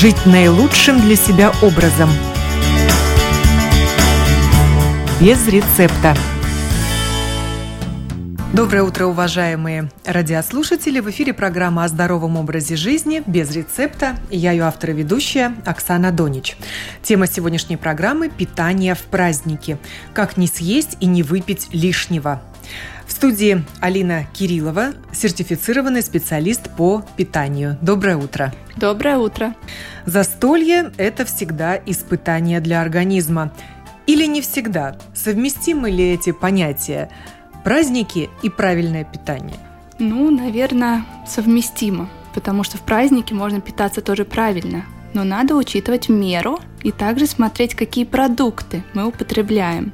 [0.00, 2.08] Жить наилучшим для себя образом.
[5.20, 6.16] Без рецепта.
[8.54, 11.00] Доброе утро, уважаемые радиослушатели!
[11.00, 14.16] В эфире программа о здоровом образе жизни без рецепта.
[14.30, 16.56] Я ее автор и ведущая Оксана Донич.
[17.02, 19.76] Тема сегодняшней программы– питание в праздники.
[20.14, 22.40] Как не съесть и не выпить лишнего.
[23.10, 27.76] В студии Алина Кириллова, сертифицированный специалист по питанию.
[27.82, 28.54] Доброе утро.
[28.76, 29.56] Доброе утро.
[30.06, 33.52] Застолье– это всегда испытание для организма.
[34.06, 34.96] Или не всегда?
[35.12, 37.10] Совместимы ли эти понятия?
[37.64, 39.58] Праздники и правильное питание?
[39.98, 44.84] Ну, наверное, совместимо, потому что в празднике можно питаться тоже правильно.
[45.14, 49.92] Но надо учитывать меру и также смотреть, какие продукты мы употребляем.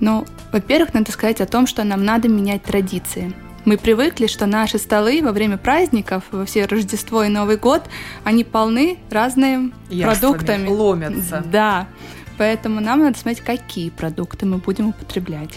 [0.00, 3.32] Но, во-первых, надо сказать о том, что нам надо менять традиции.
[3.64, 7.82] Мы привыкли, что наши столы во время праздников, во все Рождество и Новый год,
[8.22, 10.68] они полны разными Яствами, продуктами.
[10.68, 11.42] ломятся.
[11.50, 11.86] Да.
[12.36, 15.50] Поэтому нам надо смотреть, какие продукты мы будем употреблять.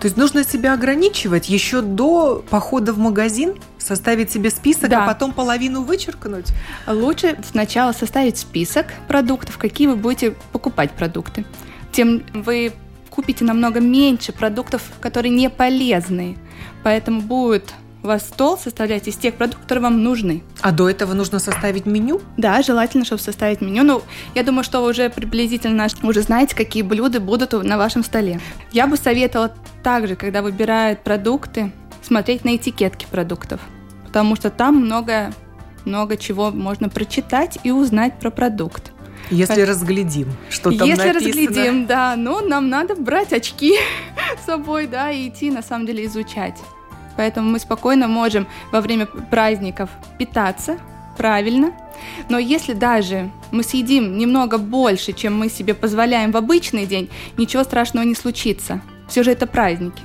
[0.00, 5.04] То есть нужно себя ограничивать еще до похода в магазин, составить себе список, Да.
[5.04, 6.46] а потом половину вычеркнуть?
[6.86, 11.44] Лучше сначала составить список продуктов, какие вы будете покупать продукты.
[11.92, 12.72] Тем вы
[13.14, 16.36] купите намного меньше продуктов, которые не полезны.
[16.82, 20.42] Поэтому будет у вас стол составлять из тех продуктов, которые вам нужны.
[20.60, 22.20] А до этого нужно составить меню?
[22.36, 23.84] Да, желательно, чтобы составить меню.
[23.84, 24.02] Ну,
[24.34, 28.40] я думаю, что вы уже приблизительно уже знаете, какие блюда будут на вашем столе.
[28.72, 29.54] Я бы советовала
[29.84, 31.70] также, когда выбирают продукты,
[32.02, 33.60] смотреть на этикетки продуктов,
[34.04, 35.32] потому что там много,
[35.84, 38.92] много чего можно прочитать и узнать про продукт.
[39.30, 41.26] Если Как- разглядим, что там Если написано.
[41.26, 43.74] разглядим, да, но нам надо брать очки
[44.42, 46.58] с собой, да, и идти, на самом деле, изучать.
[47.16, 50.78] Поэтому мы спокойно можем во время праздников питаться
[51.16, 51.72] правильно.
[52.28, 57.64] Но если даже мы съедим немного больше, чем мы себе позволяем в обычный день, ничего
[57.64, 58.80] страшного не случится.
[59.08, 60.02] Все же это праздники.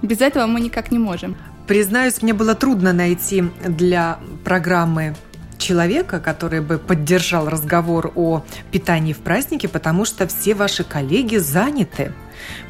[0.00, 1.36] Без этого мы никак не можем.
[1.66, 5.16] Признаюсь, мне было трудно найти для программы
[5.58, 12.12] человека, который бы поддержал разговор о питании в празднике, потому что все ваши коллеги заняты.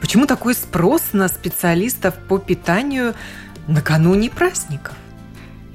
[0.01, 3.15] Почему такой спрос на специалистов по питанию
[3.67, 4.95] накануне праздников?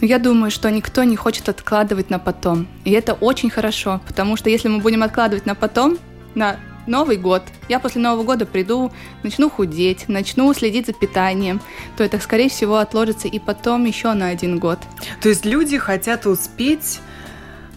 [0.01, 2.67] Но я думаю, что никто не хочет откладывать на потом.
[2.83, 5.97] И это очень хорошо, потому что если мы будем откладывать на потом,
[6.35, 6.57] на
[6.87, 8.91] Новый год, я после Нового года приду,
[9.23, 11.61] начну худеть, начну следить за питанием,
[11.97, 14.79] то это, скорее всего, отложится и потом еще на один год.
[15.21, 16.99] То есть люди хотят успеть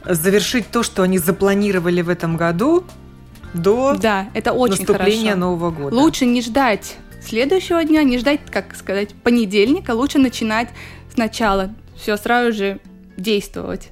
[0.04, 2.84] завершить то, что они запланировали в этом году
[3.54, 5.40] до Да, это очень наступления хорошо.
[5.40, 5.96] Нового года.
[5.96, 10.68] Лучше не ждать следующего дня, не ждать, как сказать, понедельника, лучше начинать
[11.12, 12.80] сначала, все сразу же
[13.16, 13.90] действовать.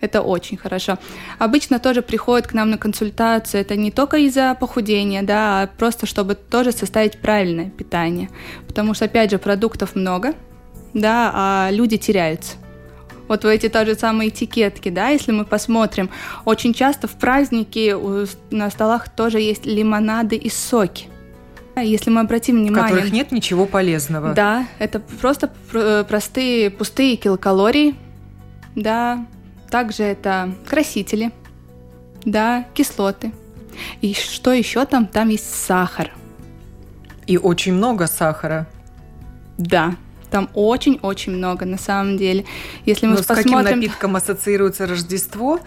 [0.00, 0.98] Это очень хорошо.
[1.38, 3.60] Обычно тоже приходят к нам на консультацию.
[3.60, 8.30] Это не только из-за похудения, да, а просто чтобы тоже составить правильное питание.
[8.66, 10.34] Потому что, опять же, продуктов много,
[10.94, 12.56] да, а люди теряются.
[13.26, 16.10] Вот в эти тоже самые этикетки, да, если мы посмотрим,
[16.46, 17.94] очень часто в праздники
[18.50, 21.08] на столах тоже есть лимонады и соки.
[21.76, 22.90] Если мы обратим в внимание...
[22.90, 24.32] которых нет ничего полезного.
[24.32, 27.94] Да, это просто пр- простые пустые килокалории.
[28.74, 29.24] Да,
[29.70, 31.32] также это красители.
[32.24, 33.32] Да, кислоты.
[34.00, 35.06] И что еще там?
[35.06, 36.12] Там есть сахар.
[37.26, 38.66] И очень много сахара.
[39.56, 39.94] Да,
[40.30, 42.44] там очень-очень много на самом деле.
[42.84, 43.80] Если мы Но с каким посмотрим...
[43.80, 45.60] напитком ассоциируется Рождество?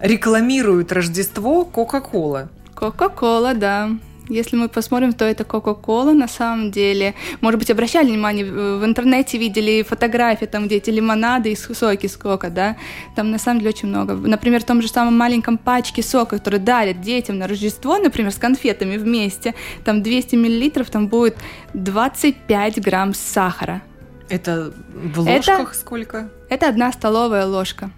[0.00, 2.48] Рекламируют Рождество Кока-Кола.
[2.74, 3.90] Кока-кола, да.
[4.32, 7.14] Если мы посмотрим, то это Кока-кола на самом деле.
[7.40, 12.06] Может быть, обращали внимание, в в интернете видели фотографии, там, где эти лимонады и соки
[12.06, 12.76] с кока, да?
[13.14, 14.14] Там на самом деле очень много.
[14.14, 18.36] Например, в том же самом маленьком пачке сока, который дарят детям на Рождество, например, с
[18.36, 19.54] конфетами вместе,
[19.84, 21.36] там 200 миллилитров, там будет
[21.74, 23.82] 25 грамм сахара.
[24.28, 26.28] Это в Это- ложках сколько?
[26.48, 27.90] Это одна столовая ложка.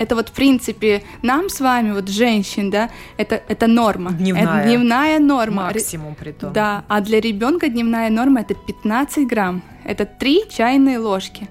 [0.00, 2.88] Это вот, в принципе, нам с вами, вот женщин, да,
[3.18, 4.12] это, это норма.
[4.12, 4.60] Дневная.
[4.60, 5.64] Это дневная норма.
[5.64, 6.54] Максимум при том.
[6.54, 9.62] Да, а для ребенка дневная норма это 15 грамм.
[9.84, 11.48] Это 3 чайные ложки.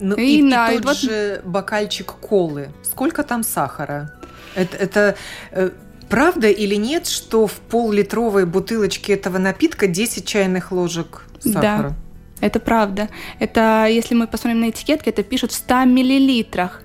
[0.00, 2.70] Ну, И и, на- и тот вот- же бокальчик колы.
[2.82, 4.14] Сколько там сахара?
[4.54, 5.16] Это, это
[5.50, 5.70] э,
[6.08, 11.92] правда или нет, что в пол-литровой бутылочке этого напитка 10 чайных ложек сахара?
[12.40, 13.10] Это правда.
[13.40, 16.80] Это, если мы посмотрим на этикетки, это пишут в 100 миллилитрах.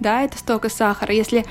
[0.00, 1.14] Да, это столько сахара.
[1.14, 1.44] Если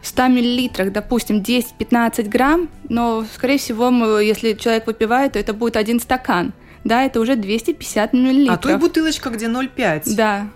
[0.00, 5.54] в 100 миллилитрах, допустим, 10-15 грамм, но, скорее всего, мы, если человек выпивает, то это
[5.54, 6.52] будет один стакан.
[6.84, 8.58] Да, это уже 250 миллилитров.
[8.58, 10.14] А то и бутылочка, где 0,5.
[10.14, 10.48] Да.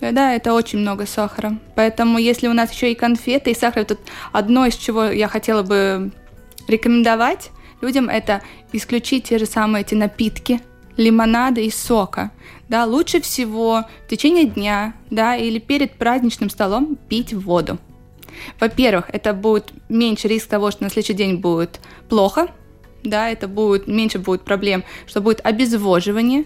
[0.00, 1.58] Да, это очень много сахара.
[1.74, 3.98] Поэтому если у нас еще и конфеты, и сахар, тут
[4.30, 6.12] одно из чего я хотела бы
[6.68, 7.50] рекомендовать
[7.80, 8.42] людям, это
[8.72, 10.60] исключить те же самые эти напитки,
[10.96, 12.30] лимонада и сока.
[12.68, 17.78] Да, лучше всего в течение дня, да, или перед праздничным столом пить воду.
[18.60, 22.48] Во-первых, это будет меньше риск того, что на следующий день будет плохо,
[23.04, 26.44] да, это будет меньше будет проблем, что будет обезвоживание.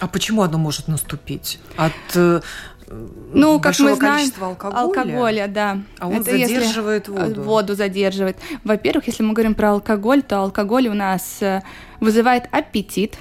[0.00, 1.60] А почему оно может наступить?
[1.76, 2.40] От э,
[3.32, 4.80] ну, как мы знаем, алкоголя?
[4.80, 5.82] алкоголя, да.
[5.98, 7.42] А он это задерживает воду.
[7.42, 8.36] Воду задерживает.
[8.64, 11.62] Во-первых, если мы говорим про алкоголь, то алкоголь у нас э,
[12.00, 13.18] вызывает аппетит,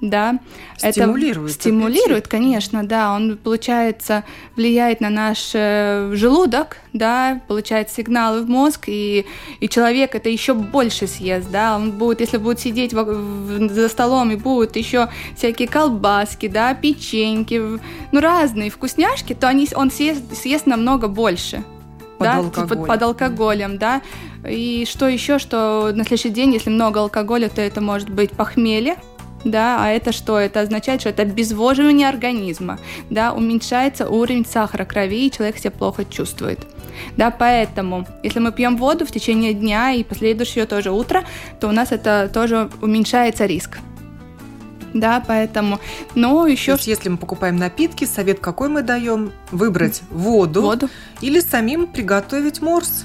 [0.00, 0.38] да.
[0.76, 1.50] Стимулирует.
[1.50, 2.28] Это стимулирует, аппетит.
[2.28, 3.14] конечно, да.
[3.14, 9.24] Он, получается, влияет на наш э, желудок, да, получает сигналы в мозг, и,
[9.60, 11.76] и человек это еще больше съест, да.
[11.76, 16.74] Он будет, если будет сидеть в, в, за столом и будут еще всякие колбаски, да,
[16.74, 17.80] печеньки,
[18.12, 21.64] ну, разные вкусняшки, то они, он съест, съест намного больше.
[22.18, 22.68] Под да, алкоголем.
[22.68, 24.02] Под, под алкоголем, да.
[24.48, 28.96] И что еще, что на следующий день, если много алкоголя, то это может быть похмелье,
[29.46, 30.38] да, а это что?
[30.38, 32.78] Это означает, что это обезвоживание организма,
[33.10, 36.58] да, уменьшается уровень сахара крови, и человек себя плохо чувствует.
[37.16, 41.24] Да, поэтому, если мы пьем воду в течение дня и последующее тоже утро,
[41.60, 43.78] то у нас это тоже уменьшается риск.
[44.94, 45.78] Да, поэтому,
[46.14, 46.72] но еще...
[46.72, 49.30] То есть, если мы покупаем напитки, совет какой мы даем?
[49.52, 50.88] Выбрать воду, воду.
[51.20, 53.04] или самим приготовить морс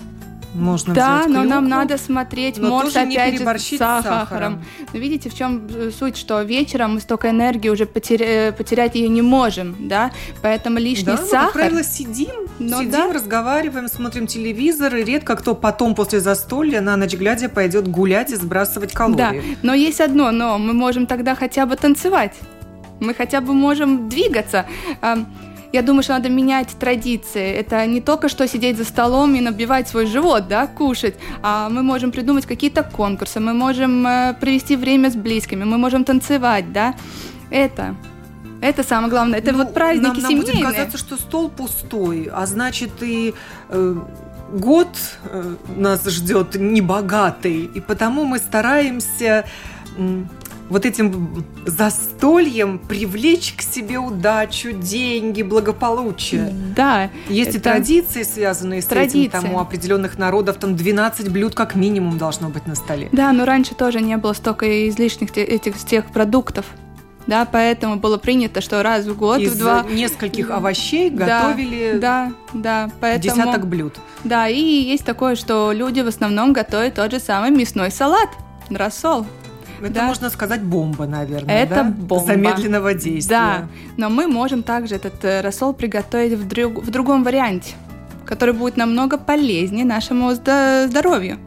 [0.53, 4.03] можно да, взять но нам надо смотреть, но опять же с сахаром.
[4.03, 4.65] сахаром.
[4.93, 8.25] Но видите, в чем э, суть, что вечером мы столько энергии уже потеря...
[8.25, 10.11] Э, потерять ее не можем, да,
[10.41, 11.39] поэтому лишний да, сахар.
[11.39, 13.13] Мы, как правило, сидим, но сидим, да.
[13.13, 18.35] разговариваем, смотрим телевизор, и редко кто потом после застолья на ночь глядя пойдет гулять и
[18.35, 19.17] сбрасывать калории.
[19.17, 22.35] Да, но есть одно, но мы можем тогда хотя бы танцевать,
[22.99, 24.65] мы хотя бы можем двигаться.
[25.73, 27.51] Я думаю, что надо менять традиции.
[27.51, 31.81] Это не только что сидеть за столом и набивать свой живот, да, кушать, а мы
[31.81, 36.95] можем придумать какие-то конкурсы, мы можем э, провести время с близкими, мы можем танцевать, да.
[37.49, 37.95] Это
[38.61, 39.39] это самое главное.
[39.39, 40.53] Это ну, вот праздники нам, семейные.
[40.53, 43.33] Нам будет казаться, что стол пустой, а значит и
[43.69, 43.95] э,
[44.53, 44.87] год
[45.23, 49.45] э, нас ждет небогатый, и потому мы стараемся
[50.71, 56.55] вот этим застольем привлечь к себе удачу, деньги, благополучие.
[56.75, 57.09] Да.
[57.27, 59.27] Есть и традиции, связанные с традиции.
[59.27, 59.31] этим.
[59.31, 63.09] Там у определенных народов там 12 блюд как минимум должно быть на столе.
[63.11, 66.65] Да, но раньше тоже не было столько излишних этих тех продуктов.
[67.27, 72.31] Да, поэтому было принято, что раз в год Из в два нескольких овощей готовили да,
[72.53, 73.95] да, поэтому, десяток блюд.
[74.23, 78.29] Да, и есть такое, что люди в основном готовят тот же самый мясной салат,
[78.69, 79.25] рассол.
[79.83, 80.07] Это да?
[80.07, 81.63] можно сказать бомба, наверное.
[81.63, 81.83] Это да?
[81.83, 82.25] бомба.
[82.25, 83.35] Замедленного действия.
[83.35, 83.67] Да,
[83.97, 87.73] но мы можем также этот э, рассол приготовить в, друг, в другом варианте,
[88.25, 91.37] который будет намного полезнее нашему здоровью.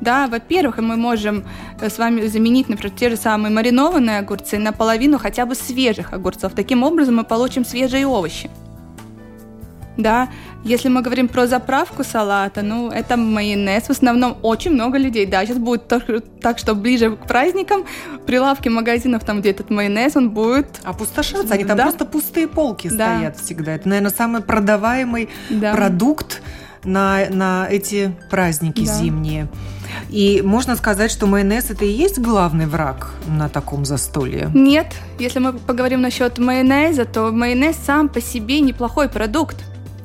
[0.00, 1.44] Да, во-первых, мы можем
[1.80, 6.12] э, с вами заменить, например, те же самые маринованные огурцы на половину хотя бы свежих
[6.12, 6.52] огурцов.
[6.54, 8.50] Таким образом мы получим свежие овощи
[9.98, 10.28] да.
[10.64, 13.84] Если мы говорим про заправку салата, ну, это майонез.
[13.84, 16.04] В основном очень много людей, да, сейчас будет так,
[16.40, 17.84] так что ближе к праздникам
[18.26, 20.80] прилавки магазинов, там, где этот майонез, он будет...
[20.84, 21.82] Опустошаться, они там да.
[21.84, 22.94] просто пустые полки да.
[22.94, 23.74] стоят всегда.
[23.74, 25.74] Это, наверное, самый продаваемый да.
[25.74, 26.40] продукт
[26.84, 28.92] на, на эти праздники да.
[28.94, 29.48] зимние.
[30.10, 34.50] И можно сказать, что майонез это и есть главный враг на таком застолье?
[34.54, 34.94] Нет.
[35.18, 39.56] Если мы поговорим насчет майонеза, то майонез сам по себе неплохой продукт.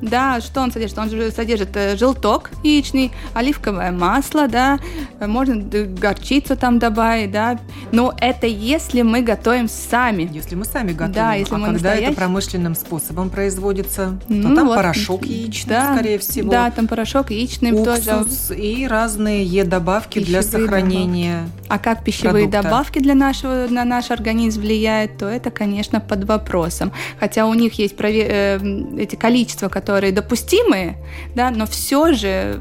[0.04, 0.98] Да, что он содержит?
[0.98, 4.78] Он же содержит э, желток яичный, оливковое масло, да,
[5.18, 7.58] э, можно горчицу там добавить, да.
[7.92, 10.28] Но это если мы готовим сами.
[10.30, 11.12] Если мы сами готовим.
[11.12, 12.06] Да, если а мы когда настоящий...
[12.06, 16.50] это промышленным способом производится, ну, то там вот, порошок яичный, да, скорее всего.
[16.50, 18.04] Да, там порошок яичный уксус
[18.48, 18.60] тоже.
[18.60, 21.38] и разные Е-добавки для сохранения.
[21.38, 21.64] Добавки.
[21.68, 22.62] А как пищевые продукта.
[22.62, 26.92] добавки для нашего на наш организм влияют, то это, конечно, под вопросом.
[27.18, 30.96] Хотя у них есть прове- э, эти количества, которые которые допустимые,
[31.36, 32.60] да, но все же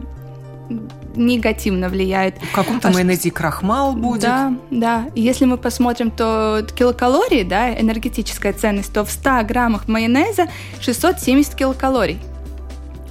[1.16, 2.38] негативно влияет.
[2.38, 4.22] В каком-то а майонезе крахмал будет.
[4.22, 5.06] Да, да.
[5.16, 10.46] Если мы посмотрим, то килокалории, да, энергетическая ценность, то в 100 граммах майонеза
[10.80, 12.20] 670 килокалорий.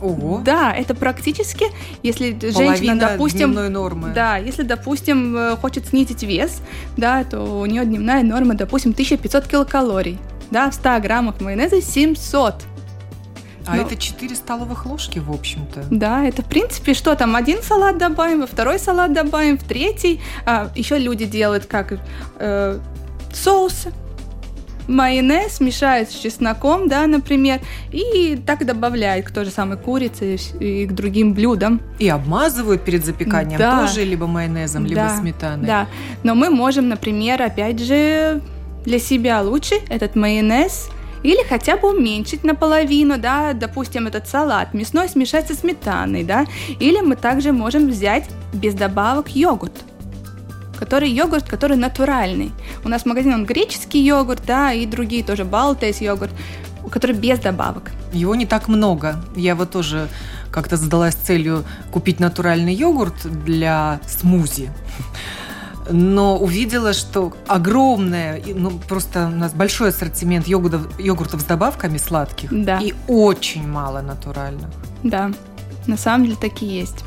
[0.00, 0.41] Ого.
[0.45, 1.67] Да, это практически,
[2.05, 4.12] если Половина женщина, допустим, нормы.
[4.14, 6.61] да, если, допустим, э, хочет снизить вес,
[6.97, 10.19] да, то у нее дневная норма, допустим, 1500 килокалорий,
[10.52, 12.67] да, в 100 граммах майонеза 700.
[13.66, 13.83] А Но...
[13.83, 15.85] это 4 столовых ложки, в общем-то.
[15.90, 20.21] Да, это в принципе, что там, один салат добавим, во второй салат добавим, в третий.
[20.47, 21.99] А, еще люди делают как
[22.38, 22.78] э,
[23.33, 23.92] соусы.
[24.88, 27.61] майонез мешают с чесноком, да, например,
[27.92, 31.81] и так добавляют к той же самой курице и к другим блюдам.
[31.99, 33.87] И обмазывают перед запеканием да.
[33.87, 35.66] тоже либо майонезом, либо да, сметаной.
[35.66, 35.87] Да,
[36.25, 38.42] но мы можем, например, опять же,
[38.85, 40.90] для себя лучше этот майонез
[41.23, 46.47] или хотя бы уменьшить наполовину, да, допустим, этот салат мясной смешать со сметаной, да,
[46.81, 49.73] или мы также можем взять без добавок йогурт
[50.79, 52.50] который йогурт, который натуральный.
[52.85, 56.33] У нас в магазине он греческий йогурт, да, и другие тоже, Балтес йогурт,
[56.91, 57.93] который без добавок.
[58.12, 59.14] Его не так много.
[59.37, 60.09] Я вот тоже
[60.50, 63.14] как-то задалась целью купить натуральный йогурт
[63.45, 64.71] для смузи
[65.90, 72.50] но увидела, что огромное, ну просто у нас большой ассортимент йогуртов, йогуртов с добавками сладких
[72.50, 72.78] да.
[72.78, 74.68] и очень мало натуральных.
[75.02, 75.30] Да,
[75.86, 77.04] на самом деле такие есть.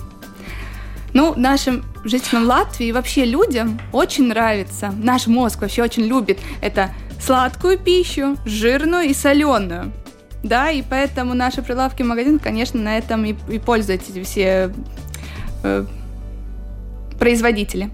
[1.13, 6.91] Ну, нашим жителям Латвии и вообще людям очень нравится, наш мозг вообще очень любит это
[7.21, 9.93] сладкую пищу, жирную и соленую.
[10.43, 14.71] Да, и поэтому наши прилавки магазин, конечно, на этом и, и пользуются все
[15.63, 15.85] э,
[17.17, 17.89] производители.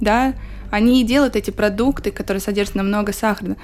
[0.00, 0.34] Да,
[0.70, 3.56] они и делают эти продукты, которые содержат намного сахара.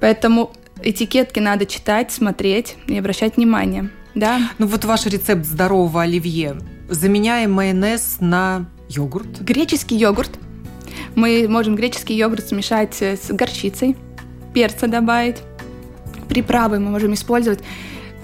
[0.00, 3.90] Поэтому этикетки надо читать, смотреть и обращать внимание.
[4.14, 4.50] Да.
[4.58, 6.56] Ну вот ваш рецепт здорового оливье.
[6.88, 9.40] Заменяем майонез на йогурт.
[9.40, 10.30] Греческий йогурт.
[11.14, 13.96] Мы можем греческий йогурт смешать с горчицей,
[14.54, 15.36] перца добавить,
[16.28, 17.60] приправы мы можем использовать.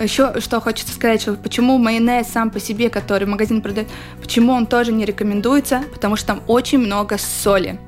[0.03, 3.89] Еще что хочется сказать, что почему майонез сам по себе, который магазин продает,
[4.21, 7.79] почему он тоже не рекомендуется, потому что там очень много соли.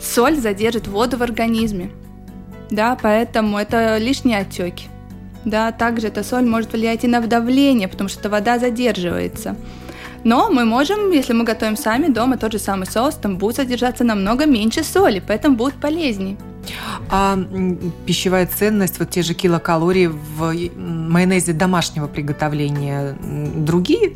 [0.00, 1.90] Соль задержит воду в организме,
[2.70, 4.88] да, поэтому это лишние отеки.
[5.44, 9.56] Да, также эта соль может влиять и на давление, потому что вода задерживается.
[10.24, 14.02] Но мы можем, если мы готовим сами дома тот же самый соус, там будет содержаться
[14.02, 16.36] намного меньше соли, поэтому будет полезнее.
[17.10, 17.38] А
[18.06, 24.12] пищевая ценность, вот те же килокалории в майонезе домашнего приготовления другие?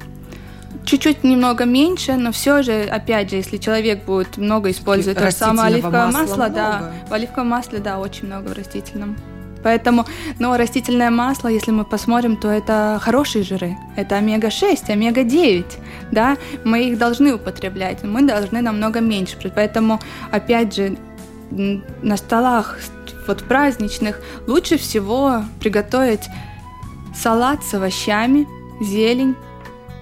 [0.84, 5.74] чуть-чуть немного меньше, но все же, опять же, если человек будет много использовать то самое
[5.74, 9.16] оливковое масло, да, в оливковом масле, да, очень много в растительном.
[9.62, 10.06] Поэтому,
[10.38, 13.76] но растительное масло, если мы посмотрим, то это хорошие жиры.
[13.96, 15.64] Это омега-6, омега-9,
[16.12, 19.36] да, мы их должны употреблять, мы должны намного меньше.
[19.54, 20.00] Поэтому,
[20.30, 20.96] опять же,
[21.50, 22.78] на столах
[23.26, 26.28] вот праздничных лучше всего приготовить
[27.14, 28.46] салат с овощами,
[28.80, 29.34] зелень,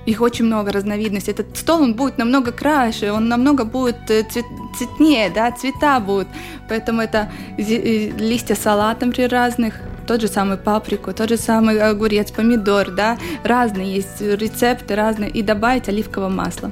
[0.07, 1.33] их очень много разновидностей.
[1.33, 4.45] Этот стол, он будет намного краше, он намного будет э, цвет,
[4.79, 6.29] цветнее, да, цвета будут.
[6.69, 9.75] Поэтому это э, листья салата, например, разных,
[10.07, 15.43] тот же самый паприку, тот же самый огурец, помидор, да, разные есть рецепты разные, и
[15.43, 16.71] добавить оливковое масло.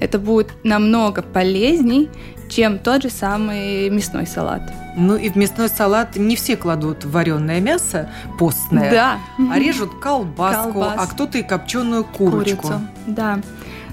[0.00, 2.08] Это будет намного полезней,
[2.48, 4.62] чем тот же самый мясной салат.
[4.96, 9.18] Ну и в мясной салат не все кладут вареное мясо постное, да.
[9.50, 10.94] а режут колбаску, Колбас.
[10.98, 12.62] а кто-то и копченую курочку.
[12.62, 13.40] Курицу, да.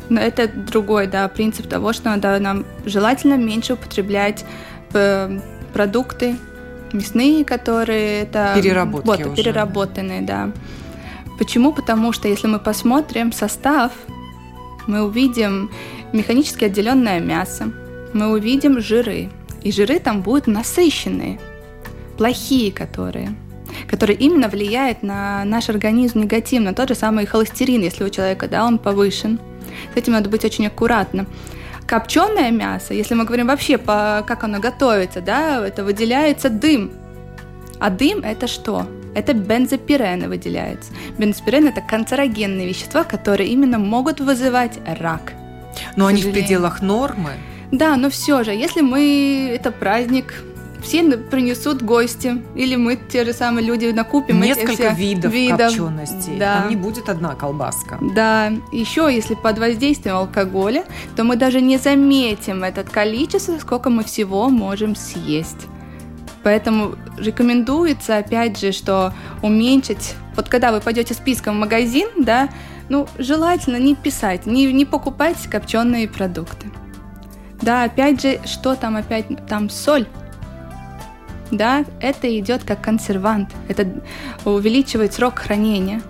[0.09, 4.45] Но это другой, да, принцип того, что надо нам желательно меньше употреблять
[4.93, 5.39] э,
[5.73, 6.35] продукты
[6.93, 9.35] мясные, которые это переработки вот, уже.
[9.35, 10.51] переработанные, да.
[11.39, 11.73] Почему?
[11.73, 13.91] Потому что если мы посмотрим состав,
[14.87, 15.71] мы увидим
[16.11, 17.71] механически отделенное мясо,
[18.13, 19.29] мы увидим жиры.
[19.61, 21.39] И жиры там будут насыщенные,
[22.17, 23.35] плохие которые
[23.87, 26.73] которые именно влияют на наш организм негативно.
[26.73, 29.39] Тот же самый холестерин, если у человека, да, он повышен.
[29.93, 31.27] С этим надо быть очень аккуратным.
[31.87, 36.91] Копченое мясо, если мы говорим вообще, по, как оно готовится, да, это выделяется дым.
[37.79, 38.87] А дым это что?
[39.15, 40.91] Это бензопирены выделяются.
[41.17, 45.33] Бензопирены это канцерогенные вещества, которые именно могут вызывать рак.
[45.95, 47.31] Но они в пределах нормы.
[47.73, 50.35] Да, но все же, если мы это праздник,
[50.83, 56.37] все принесут гости, или мы те же самые люди накупим несколько видов, видов копченостей.
[56.37, 56.59] Да.
[56.59, 57.97] Там не будет одна колбаска.
[57.99, 64.03] Да, еще если под воздействием алкоголя, то мы даже не заметим это количество, сколько мы
[64.03, 65.65] всего можем съесть.
[66.43, 72.49] Поэтому рекомендуется, опять же, что уменьшить, вот когда вы пойдете списком в магазин, да,
[72.89, 76.67] ну, желательно не писать, не, не покупать копченые продукты.
[77.63, 79.25] Да, опять же, что там опять?
[79.47, 80.05] Там соль.
[81.49, 83.51] Да, это идет как консервант.
[83.69, 83.87] Это
[84.43, 86.01] увеличивает срок хранения.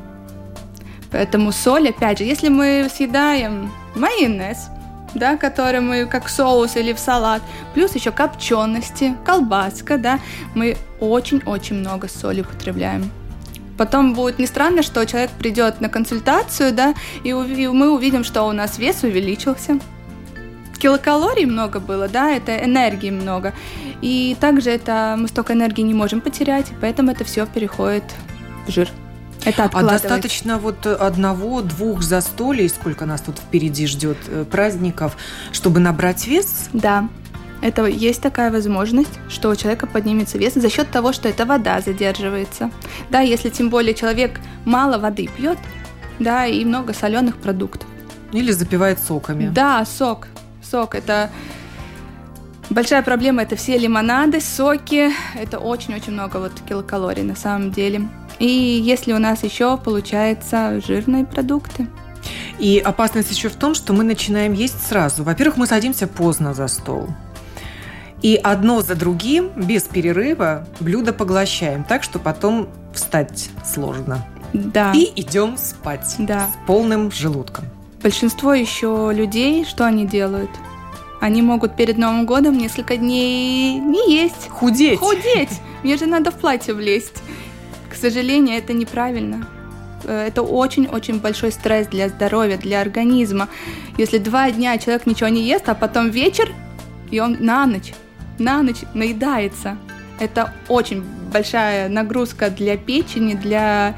[1.12, 4.70] Поэтому соль, опять же, если мы съедаем майонез,
[5.14, 7.44] да, который мы как соус или в салат,
[7.76, 10.20] плюс еще копчености, колбаска, да,
[10.56, 13.12] мы очень-очень много соли употребляем.
[13.78, 18.54] Потом будет не странно, что человек придет на консультацию, да, и мы увидим, что у
[18.54, 19.78] нас вес увеличился,
[20.84, 23.54] килокалорий много было, да, это энергии много.
[24.02, 28.04] И также это мы столько энергии не можем потерять, поэтому это все переходит
[28.68, 28.90] в жир.
[29.46, 35.16] Это а достаточно вот одного-двух застолий, сколько нас тут впереди ждет э, праздников,
[35.54, 36.70] чтобы набрать вес?
[36.74, 37.08] Да,
[37.62, 41.80] это есть такая возможность, что у человека поднимется вес за счет того, что эта вода
[41.80, 42.72] задерживается.
[43.10, 45.58] Да, если тем более человек мало воды пьет,
[46.20, 47.88] да, и много соленых продуктов.
[48.34, 49.48] Или запивает соками.
[49.48, 50.28] Да, сок.
[50.74, 51.30] Сок это
[52.72, 53.44] большая проблема.
[53.44, 55.12] Это все лимонады, соки.
[55.40, 58.10] Это очень-очень много вот килокалорий на самом деле.
[58.40, 61.86] И если у нас еще получается жирные продукты.
[62.58, 65.24] И опасность еще в том, что мы начинаем есть сразу.
[65.24, 67.08] Во-первых, мы садимся поздно за стол.
[68.24, 74.26] И одно за другим, без перерыва, блюдо поглощаем, так что потом встать сложно.
[74.54, 74.92] Да.
[74.96, 76.48] И идем спать да.
[76.48, 77.66] с полным желудком.
[78.04, 80.52] Большинство еще людей, что они делают?
[81.22, 84.50] Они могут перед Новым годом несколько дней не есть.
[84.50, 85.00] Худеть.
[85.00, 85.62] Худеть.
[85.84, 87.24] Мне же надо в платье влезть.
[87.90, 89.48] К сожалению, это неправильно.
[90.04, 93.48] Э, это очень-очень большой стресс для здоровья, для организма.
[93.98, 96.52] Если два дня человек ничего не ест, а потом вечер,
[97.10, 97.94] и он на ночь
[98.40, 99.78] на ночь наедается.
[100.20, 103.96] Это очень большая нагрузка для печени, для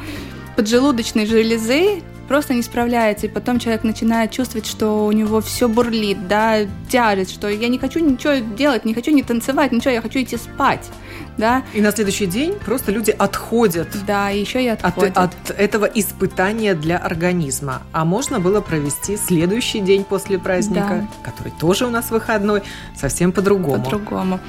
[0.56, 6.28] поджелудочной железы, просто не справляется, и потом человек начинает чувствовать, что у него все бурлит,
[6.28, 10.22] да, тяжесть, что я не хочу ничего делать, не хочу не танцевать, ничего, я хочу
[10.22, 10.90] идти спать
[11.38, 11.64] да.
[11.74, 13.88] И на следующий день просто люди отходят.
[14.06, 15.18] Да, еще и отходят.
[15.18, 17.82] От, от этого испытания для организма.
[17.92, 21.32] А можно было провести следующий день после праздника, да.
[21.32, 22.64] который тоже у нас выходной,
[22.96, 23.84] совсем по-другому.
[23.84, 24.40] По-другому.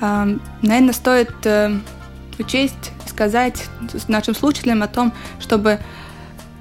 [0.00, 0.28] А,
[0.62, 1.78] наверное, стоит э,
[2.38, 3.64] учесть, сказать
[4.08, 5.78] нашим слушателям о том, чтобы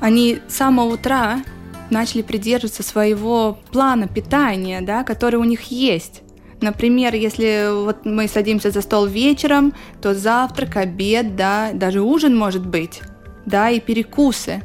[0.04, 1.44] они с самого утра
[1.90, 6.24] начали придерживаться своего плана питания, да, который у них есть.
[6.60, 12.68] Например, если вот мы садимся за стол вечером, то завтрак, обед, да, даже ужин может
[12.68, 13.02] быть,
[13.46, 14.62] да, и перекусы.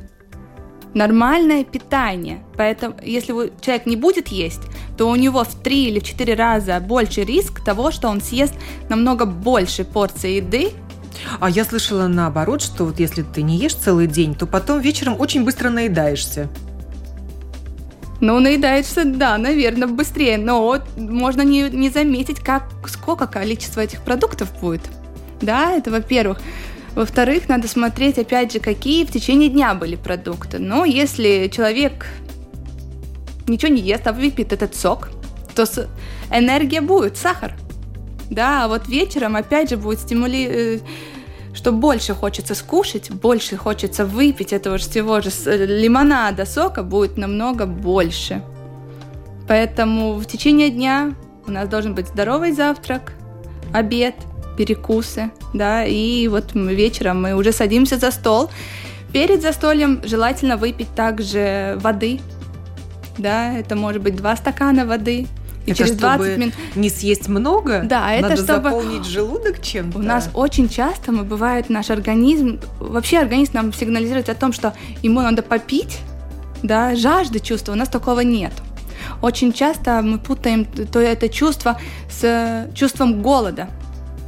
[0.93, 2.41] Нормальное питание.
[2.57, 4.63] Поэтому, если человек не будет есть,
[4.97, 8.55] то у него в три или в четыре раза больше риск того, что он съест
[8.89, 10.73] намного больше порций еды,
[11.41, 15.17] а я слышала наоборот, что вот если ты не ешь целый день, то потом вечером
[15.19, 16.49] очень быстро наедаешься.
[18.21, 24.53] Ну, наедается, да, наверное, быстрее, но можно не, не заметить, как, сколько количество этих продуктов
[24.61, 24.83] будет.
[25.41, 26.41] Да, это во-первых.
[26.97, 30.59] Во-вторых, надо смотреть, опять же, какие в течение дня были продукты.
[30.59, 32.07] Но если человек
[33.47, 35.11] ничего не ест, а выпьет этот сок,
[35.55, 35.65] то
[36.33, 37.55] энергия будет, сахар.
[38.31, 40.83] Да, а вот вечером опять же будет стимули
[41.55, 47.17] что больше хочется скушать, больше хочется выпить этого же всего же э, лимонада, сока будет
[47.17, 48.43] намного больше.
[49.49, 51.15] Поэтому в течение дня
[51.49, 53.15] у нас должен быть здоровый завтрак,
[53.73, 54.15] обед,
[54.57, 58.51] перекусы, да, и вот вечером мы уже садимся за стол.
[59.13, 62.21] Перед застольем желательно выпить также воды,
[63.17, 65.27] да, это может быть два стакана воды,
[65.69, 66.55] и это через 20 минут...
[66.75, 67.83] не съесть много?
[67.85, 68.71] Да, это Надо чтобы...
[68.71, 69.99] заполнить желудок чем-то?
[69.99, 72.61] У нас очень часто мы бывает наш организм...
[72.81, 75.99] Вообще организм нам сигнализирует о том, что ему надо попить,
[76.63, 77.73] да, жажды чувства.
[77.73, 78.53] У нас такого нет.
[79.23, 83.69] Очень часто мы путаем то это чувство с чувством голода.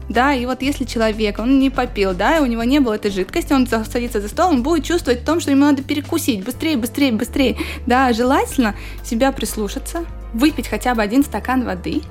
[0.09, 3.13] Да, и вот если человек, он не попил, да, и у него не было этой
[3.13, 6.77] жидкости, он садится за стол, он будет чувствовать в том, что ему надо перекусить быстрее,
[6.77, 7.57] быстрее, быстрее.
[7.87, 8.75] Да, желательно
[9.05, 12.03] себя прислушаться, выпить хотя бы один стакан воды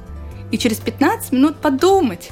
[0.52, 2.30] и через 15 минут подумать,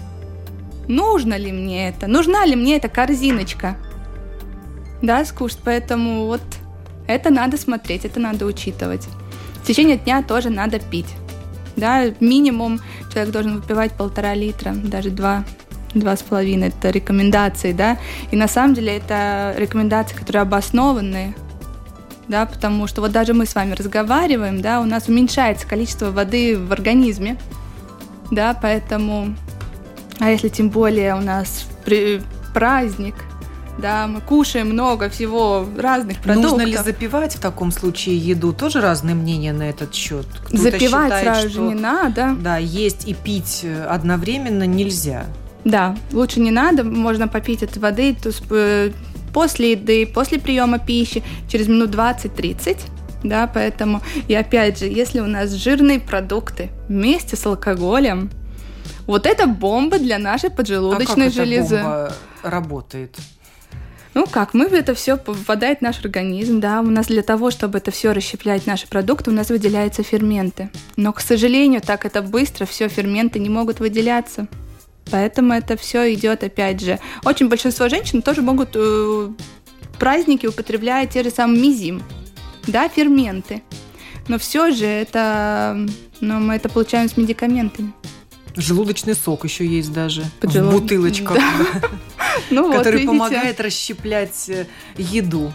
[0.87, 3.77] нужно ли мне это, нужна ли мне эта корзиночка.
[5.01, 6.41] Да, скушать, поэтому вот
[7.07, 9.07] это надо смотреть, это надо учитывать.
[9.61, 11.13] В течение дня тоже надо пить.
[11.75, 12.79] Да, минимум
[13.13, 15.43] человек должен выпивать полтора литра, даже два,
[15.93, 16.69] два с половиной.
[16.69, 17.99] Это рекомендации, да.
[18.31, 21.35] И на самом деле это рекомендации, которые обоснованные,
[22.27, 26.57] да, потому что вот даже мы с вами разговариваем, да, у нас уменьшается количество воды
[26.57, 27.37] в организме,
[28.31, 29.35] да, поэтому,
[30.19, 31.65] а если тем более у нас
[32.53, 33.15] праздник,
[33.77, 36.51] да, мы кушаем много всего разных продуктов.
[36.51, 38.51] Нужно ли запивать в таком случае еду?
[38.51, 40.25] Тоже разные мнения на этот счет.
[40.49, 42.35] Запивать считает, сразу что, же не надо.
[42.39, 45.25] Да, есть и пить одновременно нельзя.
[45.63, 48.17] Да, лучше не надо, можно попить от воды,
[48.49, 48.91] э,
[49.37, 52.79] после еды, после приема пищи, через минут 20-30.
[53.23, 58.31] Да, поэтому, и опять же, если у нас жирные продукты вместе с алкоголем,
[59.05, 61.75] вот это бомба для нашей поджелудочной а как железы.
[61.75, 63.15] Эта бомба работает?
[64.15, 67.77] Ну как, мы это все попадает в наш организм, да, у нас для того, чтобы
[67.77, 70.71] это все расщеплять наши продукты, у нас выделяются ферменты.
[70.95, 74.47] Но, к сожалению, так это быстро, все ферменты не могут выделяться.
[75.11, 76.99] Поэтому это все идет, опять же.
[77.23, 79.29] Очень большинство женщин тоже могут э,
[79.99, 82.03] праздники употребляют те же самые мизим,
[82.65, 83.63] да, ферменты.
[84.27, 85.87] Но все же это,
[86.19, 87.93] ну, мы это получаем с медикаментами.
[88.55, 90.73] Желудочный сок еще есть даже Поджелуд...
[90.73, 91.37] в бутылочках,
[92.49, 94.65] ну, который помогает расщеплять э,
[94.97, 95.53] еду.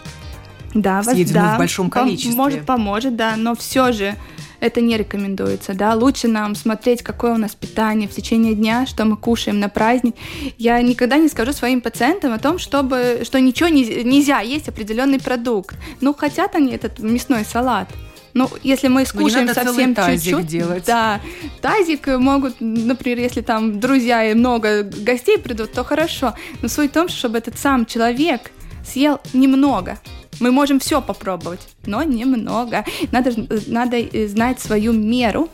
[0.73, 2.35] Да, съеденную да, в большом количестве.
[2.35, 4.17] Может, поможет, да, но все же
[4.63, 9.05] это не рекомендуется, да, лучше нам смотреть, какое у нас питание в течение дня, что
[9.05, 10.15] мы кушаем на праздник.
[10.57, 15.19] Я никогда не скажу своим пациентам о том, чтобы, что ничего не, нельзя есть определенный
[15.19, 15.75] продукт.
[16.01, 17.89] Ну, хотят они этот мясной салат,
[18.35, 20.85] ну, если мы скушаем ну, совсем чуть-чуть, делать.
[20.87, 21.21] да,
[21.61, 26.35] тазик могут, например, если там друзья и много гостей придут, то хорошо.
[26.63, 28.53] Но суть в том, чтобы этот сам человек
[28.87, 29.99] съел немного.
[30.43, 32.85] Мы можем все попробовать, но немного.
[33.13, 33.31] Надо,
[33.69, 35.49] надо знать свою меру,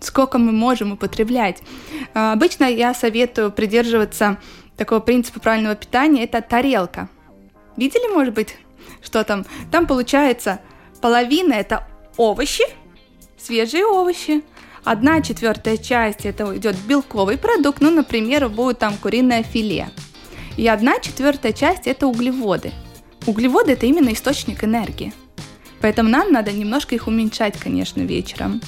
[0.00, 1.62] сколько мы можем употреблять.
[2.12, 4.36] А, обычно я советую придерживаться
[4.76, 6.24] такого принципа правильного питания.
[6.24, 7.08] Это тарелка.
[7.78, 8.54] Видели, может быть,
[9.00, 9.46] что там?
[9.70, 10.60] Там получается
[11.00, 12.64] половина это овощи,
[13.38, 14.44] свежие овощи.
[14.84, 19.88] Одна четвертая часть это идет белковый продукт, ну, например, будет там куриное филе.
[20.58, 22.72] И одна четвертая часть это углеводы.
[23.26, 25.12] Углеводы это именно источник энергии.
[25.80, 28.60] Поэтому нам надо немножко их уменьшать, конечно, вечером.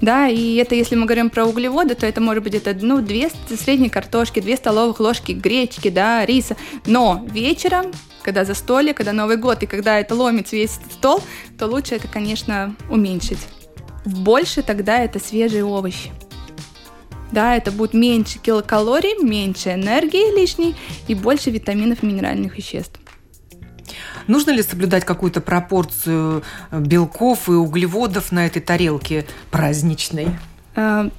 [0.00, 3.30] Да, и это если мы говорим про углеводы, то это может быть это, ну, две
[3.48, 6.56] средние картошки, две столовых ложки гречки, да, риса.
[6.86, 7.92] Но вечером
[8.28, 11.22] когда застолье, когда Новый год, и когда это ломится весь стол,
[11.58, 13.38] то лучше это, конечно, уменьшить.
[14.04, 16.10] Больше тогда это свежие овощи.
[17.32, 23.00] Да, это будет меньше килокалорий, меньше энергии лишней и больше витаминов и минеральных веществ.
[24.28, 30.28] Нужно ли соблюдать какую-то пропорцию э, белков и углеводов на этой тарелке праздничной?
[30.76, 31.10] Э,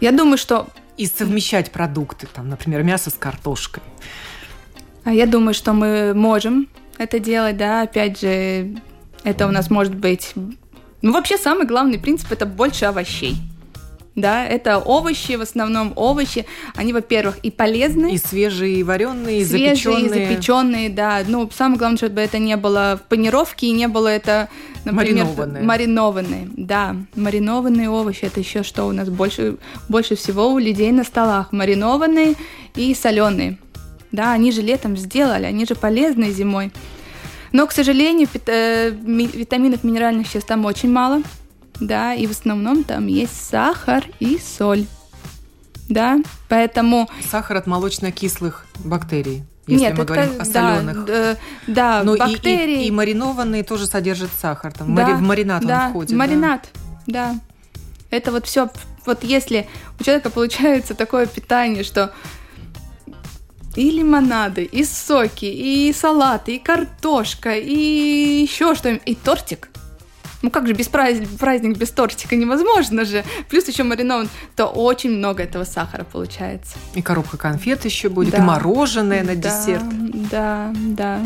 [0.00, 0.66] я думаю, что...
[0.96, 3.82] И совмещать продукты, там, например, мясо с картошкой.
[5.04, 8.80] А я думаю, что мы можем это делать, да, опять же,
[9.22, 10.32] это у нас может быть...
[11.02, 13.36] Ну, вообще, самый главный принцип– это больше овощей.
[14.16, 16.46] Да, это овощи, в основном овощи.
[16.74, 18.14] Они, во-первых, и полезны.
[18.14, 20.04] И свежие, и вареные, и свежие, запеченные.
[20.04, 21.22] и запеченные, да.
[21.26, 24.48] Ну, самое главное, чтобы это не было в панировке и не было это,
[24.86, 25.62] например, маринованные.
[25.62, 26.96] Маринованные, да.
[27.14, 29.58] Маринованные овощи– это еще что у нас больше,
[29.90, 31.52] больше всего у людей на столах.
[31.52, 32.36] Маринованные
[32.74, 33.58] и соленые.
[34.12, 36.72] Да, они же летом сделали, они же полезны зимой.
[37.52, 41.22] Но, к сожалению, э, витаминов, минеральных веществ там очень мало.
[41.80, 44.86] Да, и в основном там есть сахар и соль.
[45.88, 47.08] Да, поэтому...
[47.30, 49.44] Сахар от молочно-кислых бактерий.
[49.66, 51.04] Если Нет, мы это, говорим о соленых.
[51.04, 51.36] Да,
[51.66, 52.82] да Но бактерии.
[52.82, 54.72] И, и, и маринованные тоже содержат сахар.
[54.72, 56.16] Там, да, в маринад да, он входит.
[56.16, 56.68] Маринад,
[57.06, 57.32] да.
[57.32, 57.40] да.
[58.10, 58.70] Это вот все.
[59.04, 62.12] Вот если у человека получается такое питание, что
[63.74, 69.68] и лимонады, и соки, и салаты, и картошка, и еще что-нибудь, и тортик.
[70.46, 73.24] Ну как же без праздник, праздник без тортика невозможно же.
[73.48, 76.76] Плюс еще маринован, то очень много этого сахара получается.
[76.94, 78.38] И коробка конфет еще будет, да.
[78.38, 79.82] и мороженое на да, десерт.
[80.30, 81.20] Да, да.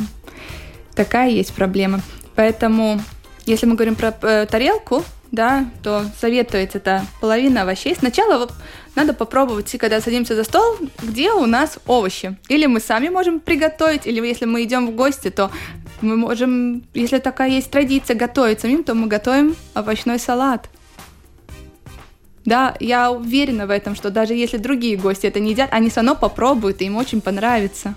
[0.94, 2.00] Такая есть проблема.
[2.34, 2.98] Поэтому,
[3.44, 7.94] если мы говорим про э, тарелку, да, то советуется это половина овощей.
[7.94, 8.48] Сначала
[8.94, 12.36] надо попробовать, когда садимся за стол, где у нас овощи.
[12.48, 15.50] Или мы сами можем приготовить, или если мы идем в гости, то
[16.02, 20.68] мы можем, если такая есть традиция готовить самим, то мы готовим овощной салат.
[22.44, 26.00] Да, я уверена в этом, что даже если другие гости это не едят, они все
[26.00, 27.94] равно попробуют, и им очень понравится.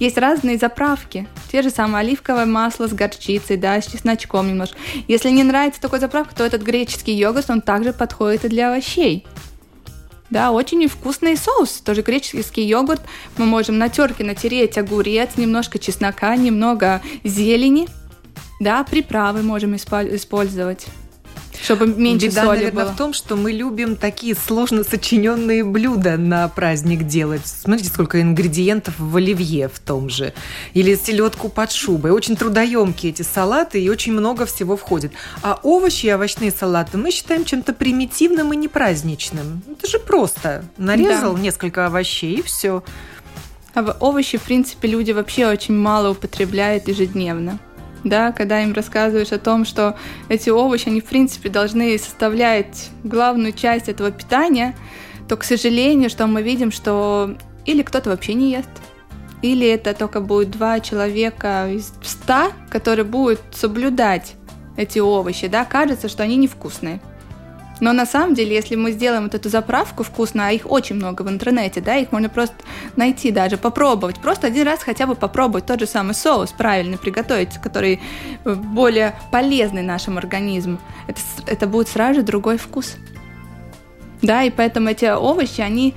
[0.00, 1.28] Есть разные заправки.
[1.52, 4.76] Те же самые оливковое масло с горчицей, да, с чесночком немножко.
[5.06, 9.24] Если не нравится такой заправка, то этот греческий йогурт, он также подходит и для овощей.
[10.30, 13.00] Да, очень вкусный соус, тоже греческий йогурт.
[13.38, 17.88] Мы можем на терке натереть огурец, немножко чеснока, немного зелени.
[18.60, 20.86] Да, приправы можем использовать
[21.62, 22.92] чтобы меньше Беда, соли наверное, было.
[22.92, 27.46] в том, что мы любим такие сложно сочиненные блюда на праздник делать.
[27.46, 30.32] Смотрите, сколько ингредиентов в оливье в том же.
[30.74, 32.12] Или селедку под шубой.
[32.12, 35.12] Очень трудоемкие эти салаты, и очень много всего входит.
[35.42, 39.62] А овощи и овощные салаты мы считаем чем-то примитивным и непраздничным.
[39.70, 40.64] Это же просто.
[40.76, 41.40] Нарезал да.
[41.40, 42.82] несколько овощей, и все.
[43.74, 47.58] А овощи, в принципе, люди вообще очень мало употребляют ежедневно
[48.04, 49.96] да, когда им рассказываешь о том, что
[50.28, 54.76] эти овощи, они в принципе должны составлять главную часть этого питания,
[55.28, 58.70] то, к сожалению, что мы видим, что или кто-то вообще не ест,
[59.42, 64.34] или это только будет два человека из ста, которые будут соблюдать
[64.76, 67.00] эти овощи, да, кажется, что они невкусные.
[67.80, 71.22] Но на самом деле, если мы сделаем вот эту заправку вкусно, а их очень много
[71.22, 72.56] в интернете, да, их можно просто
[72.96, 74.20] найти даже, попробовать.
[74.20, 78.00] Просто один раз хотя бы попробовать тот же самый соус правильно приготовить, который
[78.44, 80.78] э, более полезный нашему организму.
[81.06, 82.96] Это, это будет сразу же другой вкус.
[84.22, 85.94] Да, и поэтому эти овощи, они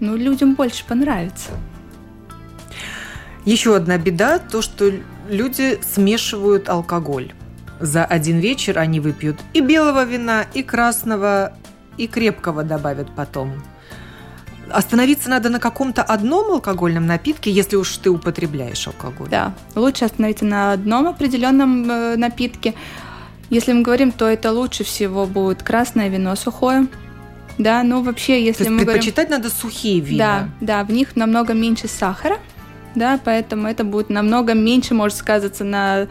[0.00, 1.50] ну, людям больше понравятся.
[3.44, 4.92] Еще одна беда– то, что
[5.28, 7.32] люди смешивают алкоголь.
[7.80, 11.52] За один вечер они выпьют и белого вина, и красного,
[11.96, 13.62] и крепкого добавят потом.
[14.70, 19.28] Остановиться надо на каком-то одном алкогольном напитке, если уж ты употребляешь алкоголь.
[19.28, 22.74] Да, лучше остановиться на одном определенном э, напитке.
[23.48, 26.86] Если мы говорим, то это лучше всего будет красное вино сухое.
[27.56, 29.44] Да, ну вообще, если То есть мы предпочитать говорим...
[29.44, 30.50] надо сухие вина.
[30.60, 32.38] Да, да, в них намного меньше сахара,
[32.94, 36.08] да, поэтому это будет намного меньше, может сказаться на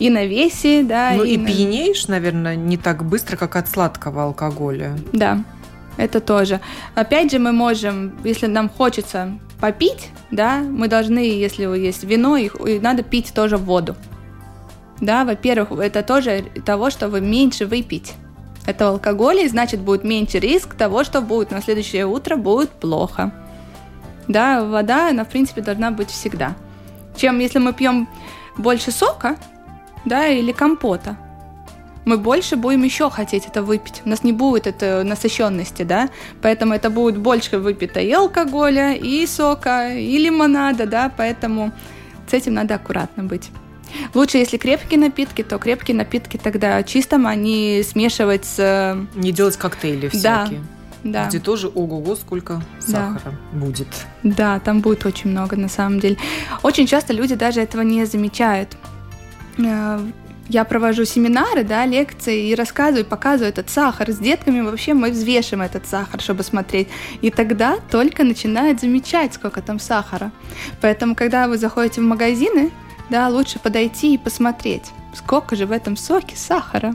[0.00, 1.12] и на весе, да.
[1.14, 1.46] Ну и, и на...
[1.46, 4.98] пьянеешь, наверное, не так быстро, как от сладкого алкоголя.
[5.12, 5.44] Да,
[5.96, 6.60] это тоже.
[6.94, 12.56] Опять же, мы можем, если нам хочется попить, да, мы должны, если есть вино, их,
[12.80, 13.94] надо пить тоже воду.
[15.00, 18.14] Да, во-первых, это тоже того, что вы меньше выпить
[18.66, 23.32] этого алкоголя, и значит будет меньше риск того, что будет на следующее утро будет плохо.
[24.28, 26.54] Да, вода, она в принципе должна быть всегда.
[27.16, 28.08] Чем если мы пьем
[28.56, 29.36] больше сока,
[30.04, 31.16] да, или компота,
[32.04, 34.02] мы больше будем еще хотеть это выпить.
[34.04, 36.08] У нас не будет этой насыщенности, да,
[36.42, 41.72] поэтому это будет больше выпито и алкоголя, и сока, и лимонада, да, поэтому
[42.28, 43.50] с этим надо аккуратно быть.
[44.14, 48.58] Лучше, если крепкие напитки, то крепкие напитки тогда чистым, они смешивать с...
[48.58, 50.60] Э, не делать коктейли всякие.
[51.02, 51.26] Да.
[51.28, 53.58] Где тоже ого-го сколько сахара да.
[53.58, 53.88] будет.
[54.22, 56.18] Да, там будет очень много на самом деле.
[56.62, 58.76] Очень часто люди даже этого не замечают.
[59.64, 60.00] Э,
[60.48, 64.10] я провожу семинары, да, лекции и рассказываю, показываю этот сахар.
[64.10, 66.88] С детками вообще мы взвешиваем этот сахар, чтобы смотреть.
[67.20, 70.32] И тогда только начинают замечать, сколько там сахара.
[70.80, 72.72] Поэтому, когда вы заходите в магазины,
[73.10, 76.94] да, лучше подойти и посмотреть, сколько же в этом соке сахара.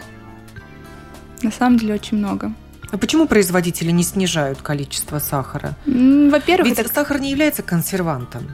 [1.42, 2.52] На самом деле очень много.
[2.92, 5.76] А почему производители не снижают количество сахара?
[5.86, 6.94] Во-первых, ведь это...
[6.94, 8.50] сахар не является консервантом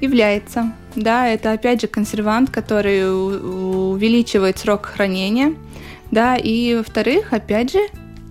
[0.00, 0.72] является.
[0.94, 3.08] Да, это опять же консервант, который
[3.94, 5.54] увеличивает срок хранения.
[6.10, 7.80] Да, и во-вторых, опять же,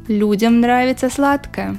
[0.07, 1.77] людям нравится сладкое.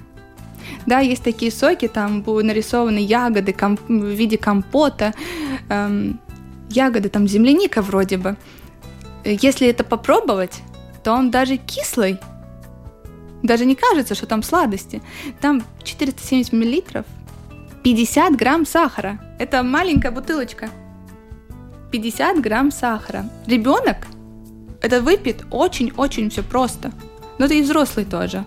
[0.86, 5.14] Да, есть такие соки, там будут нарисованы ягоды комп- в виде компота,
[5.68, 6.20] эм,
[6.70, 8.36] ягоды, там земляника вроде бы.
[9.24, 10.62] Если это попробовать,
[11.02, 12.18] то он даже кислый.
[13.42, 15.02] Даже не кажется, что там сладости.
[15.40, 17.06] Там 470 миллилитров,
[17.94, 19.18] 50 грамм сахара.
[19.38, 20.68] Это маленькая бутылочка.
[21.90, 23.24] 50 грамм сахара.
[23.46, 23.96] Ребенок
[24.82, 26.92] это выпьет очень-очень все просто.
[27.38, 28.44] Но это и взрослый тоже.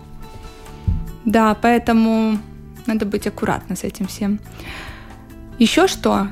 [1.24, 2.38] Да, поэтому
[2.86, 4.38] надо быть аккуратно с этим всем.
[5.58, 6.28] Еще что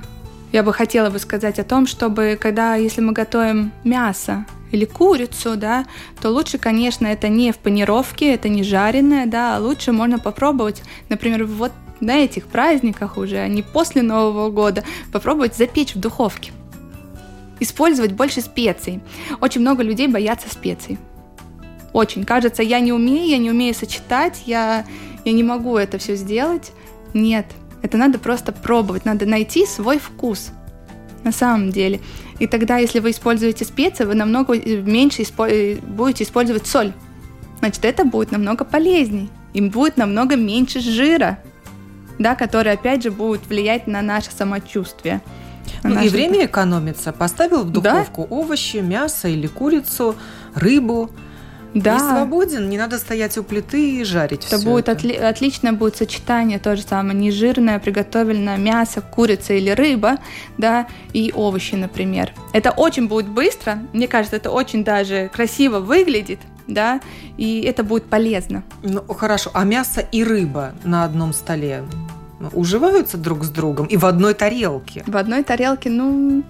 [0.52, 5.56] я бы хотела бы сказать о том, чтобы когда, если мы готовим мясо или курицу,
[5.56, 5.84] да,
[6.20, 10.84] то лучше, конечно, это не в панировке, это не жареное, да, а лучше можно попробовать,
[11.08, 16.52] например, вот на этих праздниках уже, а не после Нового года, попробовать запечь в духовке.
[17.60, 19.00] Использовать больше специй.
[19.40, 20.98] Очень много людей боятся специй.
[21.92, 22.24] Очень.
[22.24, 24.86] Кажется, я не умею, я не умею сочетать, я,
[25.24, 26.72] я не могу это все сделать.
[27.12, 27.46] Нет,
[27.82, 30.52] это надо просто пробовать, надо найти свой вкус
[31.24, 32.00] на самом деле.
[32.38, 36.92] И тогда, если вы используете специи, вы намного меньше испо- будете использовать соль.
[37.58, 39.28] Значит, это будет намного полезней.
[39.52, 41.38] Им будет намного меньше жира
[42.20, 45.22] да, которые, опять же, будут влиять на наше самочувствие.
[45.82, 46.06] Ну наше...
[46.06, 47.12] и время экономится.
[47.12, 48.36] Поставил в духовку да?
[48.36, 50.14] овощи, мясо или курицу,
[50.54, 51.10] рыбу.
[51.72, 51.96] Да.
[51.96, 55.06] И свободен, не надо стоять у плиты и жарить это все будет это.
[55.06, 60.18] Отли- отличное будет сочетание, то же самое, нежирное, приготовленное мясо, курица или рыба,
[60.58, 62.32] да, и овощи, например.
[62.52, 67.00] Это очень будет быстро, мне кажется, это очень даже красиво выглядит, да,
[67.36, 68.62] и это будет полезно.
[68.82, 71.84] Ну, хорошо, а мясо и рыба на одном столе
[72.52, 75.04] уживаются друг с другом и в одной тарелке?
[75.06, 76.42] В одной тарелке, ну,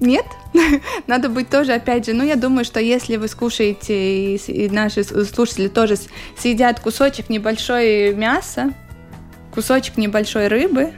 [0.00, 0.26] нет,
[1.06, 5.04] надо быть тоже, опять же, ну, я думаю, что если вы скушаете, и, и наши
[5.04, 5.96] слушатели тоже
[6.38, 8.72] съедят кусочек небольшой мяса,
[9.54, 10.92] кусочек небольшой рыбы,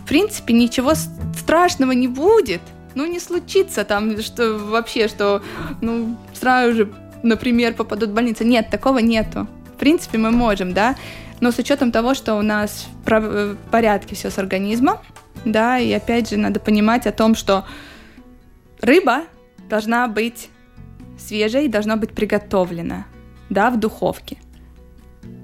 [0.00, 0.92] в принципе, ничего
[1.36, 2.60] страшного не будет.
[2.94, 5.42] Ну, не случится там, что вообще, что,
[5.82, 6.92] ну, сразу же
[7.26, 8.44] например, попадут в больницу.
[8.44, 9.46] Нет, такого нету.
[9.74, 10.96] В принципе, мы можем, да,
[11.40, 14.98] но с учетом того, что у нас в порядке все с организмом,
[15.44, 17.64] Да, и опять же надо понимать о том, что
[18.80, 19.22] рыба
[19.68, 20.48] должна быть
[21.18, 23.06] свежей, должна быть приготовлена,
[23.48, 24.38] да, в духовке.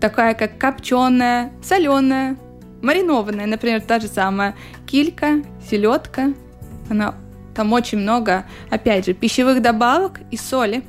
[0.01, 2.37] Такая как копченая, соленая,
[2.83, 6.35] маринованная, например, та же самая килька, селедка.
[6.91, 7.15] Она
[7.55, 10.83] там очень много, опять же, пищевых добавок и соли.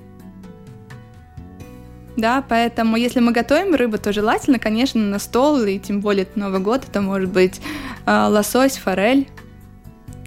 [2.15, 6.59] Да, поэтому если мы готовим рыбу, то желательно, конечно, на стол, и тем более Новый
[6.59, 7.59] год, это может быть
[8.05, 9.27] э, лосось, форель,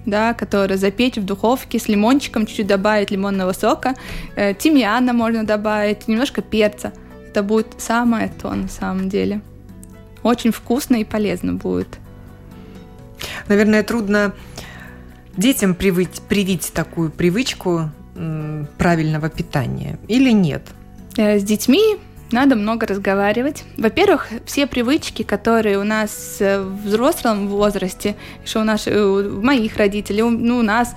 [0.05, 3.95] да, который запечь в духовке с лимончиком, чуть-чуть добавить лимонного сока,
[4.35, 6.93] э, тимьяна можно добавить, немножко перца.
[7.29, 9.41] Это будет самое то на самом деле.
[10.23, 11.99] Очень вкусно и полезно будет.
[13.47, 14.35] Наверное, трудно
[15.37, 17.91] детям привить, привить такую привычку
[18.79, 20.63] правильного питания или нет?
[21.17, 21.97] Э, с детьми
[22.31, 23.65] надо много разговаривать.
[23.77, 29.41] Во-первых, все привычки, которые у нас э, в взрослом возрасте, что у нас, э, у
[29.41, 30.95] моих родителей, ну, у нас,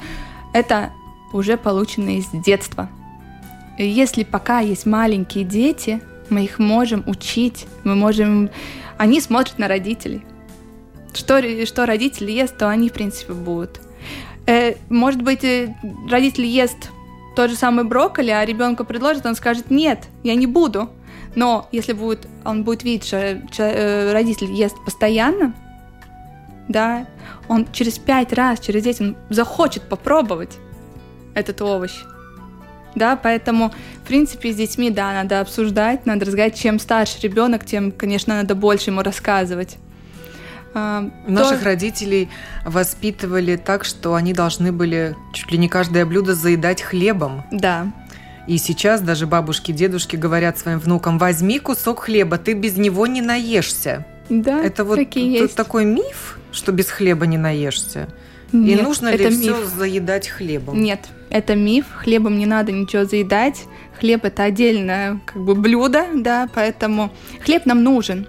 [0.54, 0.92] это
[1.32, 2.90] уже получено из детства.
[3.78, 8.50] Если пока есть маленькие дети, мы их можем учить, мы можем...
[8.98, 10.22] Они смотрят на родителей.
[11.14, 13.80] Что, что родители ест, то они, в принципе, будут.
[14.90, 15.44] Может быть,
[16.10, 16.92] родитель ест
[17.36, 20.90] тот же самый брокколи, а ребенку предложат, он скажет, нет, я не буду.
[21.36, 23.18] Но если будет, он будет видеть, что
[23.60, 25.54] э, родитель ест постоянно,
[26.68, 27.08] да,
[27.48, 30.58] он через пять раз, через десять, он захочет попробовать
[31.34, 31.92] этот овощ.
[32.96, 33.72] Да, поэтому,
[34.04, 36.60] в принципе, с детьми, да, надо обсуждать, надо разговаривать.
[36.60, 39.78] Чем старше ребенок, тем, конечно, надо больше ему рассказывать.
[40.74, 41.66] А, Наших то...
[41.66, 42.30] родителей
[42.66, 47.44] воспитывали так, что они должны были чуть ли не каждое блюдо заедать хлебом.
[47.52, 47.92] Да.
[48.48, 53.22] И сейчас даже бабушки, дедушки говорят своим внукам: возьми кусок хлеба, ты без него не
[53.22, 54.06] наешься.
[54.30, 54.64] Да.
[54.64, 55.56] Это вот есть.
[55.56, 58.08] такой миф, что без хлеба не наешься.
[58.52, 60.82] Нет, И нужно ли все заедать хлебом?
[60.82, 61.86] Нет, это миф.
[61.94, 63.66] Хлебом не надо ничего заедать.
[64.00, 67.12] Хлеб это отдельное как бы блюдо, да, поэтому
[67.44, 68.28] хлеб нам нужен.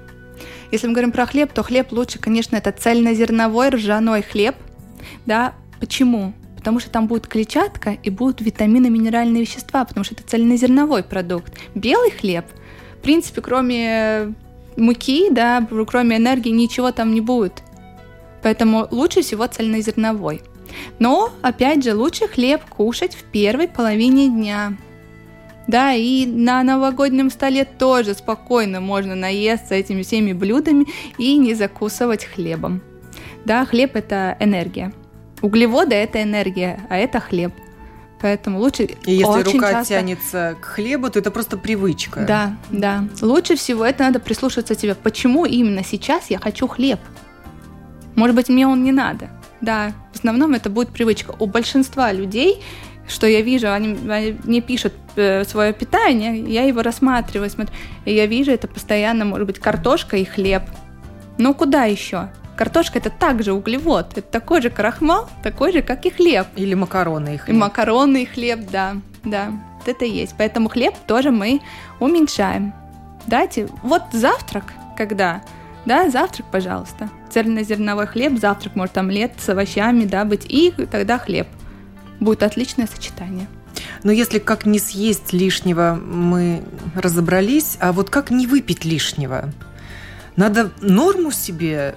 [0.70, 4.54] Если мы говорим про хлеб, то хлеб лучше, конечно, это цельнозерновой ржаной хлеб.
[5.26, 6.32] Да, почему?
[6.56, 11.54] Потому что там будет клетчатка и будут витамины, минеральные вещества, потому что это цельнозерновой продукт.
[11.74, 12.44] Белый хлеб,
[12.98, 14.34] в принципе, кроме
[14.76, 17.62] муки, да, кроме энергии, ничего там не будет.
[18.42, 20.42] Поэтому лучше всего цельнозерновой.
[20.98, 24.76] Но, опять же, лучше хлеб кушать в первой половине дня.
[25.70, 32.24] Да, и на новогоднем столе тоже спокойно можно наесться этими всеми блюдами и не закусывать
[32.24, 32.82] хлебом.
[33.44, 34.92] Да, хлеб это энергия.
[35.42, 37.52] Углеводы это энергия, а это хлеб.
[38.20, 39.94] Поэтому лучше И если очень рука часто...
[39.94, 42.24] тянется к хлебу, то это просто привычка.
[42.26, 43.04] Да, да.
[43.22, 44.96] Лучше всего это надо прислушаться себе.
[44.96, 46.98] Почему именно сейчас я хочу хлеб?
[48.16, 49.30] Может быть, мне он не надо.
[49.60, 51.32] Да, в основном это будет привычка.
[51.38, 52.60] У большинства людей
[53.10, 58.14] что я вижу, они, они мне пишут э, свое питание, я его рассматриваю, смотрю, и
[58.14, 60.62] я вижу, это постоянно может быть картошка и хлеб.
[61.38, 62.28] Ну куда еще?
[62.56, 66.46] Картошка это также углевод, это такой же крахмал, такой же, как и хлеб.
[66.56, 67.56] Или макароны и хлеб.
[67.56, 69.50] И макароны и хлеб, да, да,
[69.86, 70.34] это есть.
[70.36, 71.60] Поэтому хлеб тоже мы
[72.00, 72.74] уменьшаем.
[73.26, 74.64] Дайте, вот завтрак,
[74.96, 75.42] когда,
[75.86, 77.08] да, завтрак, пожалуйста.
[77.30, 81.46] Цельнозерновой хлеб, завтрак может омлет с овощами, да, быть, и тогда хлеб
[82.20, 83.48] будет отличное сочетание.
[84.02, 86.62] Но если как не съесть лишнего, мы
[86.94, 89.52] разобрались, а вот как не выпить лишнего?
[90.36, 91.94] Надо норму себе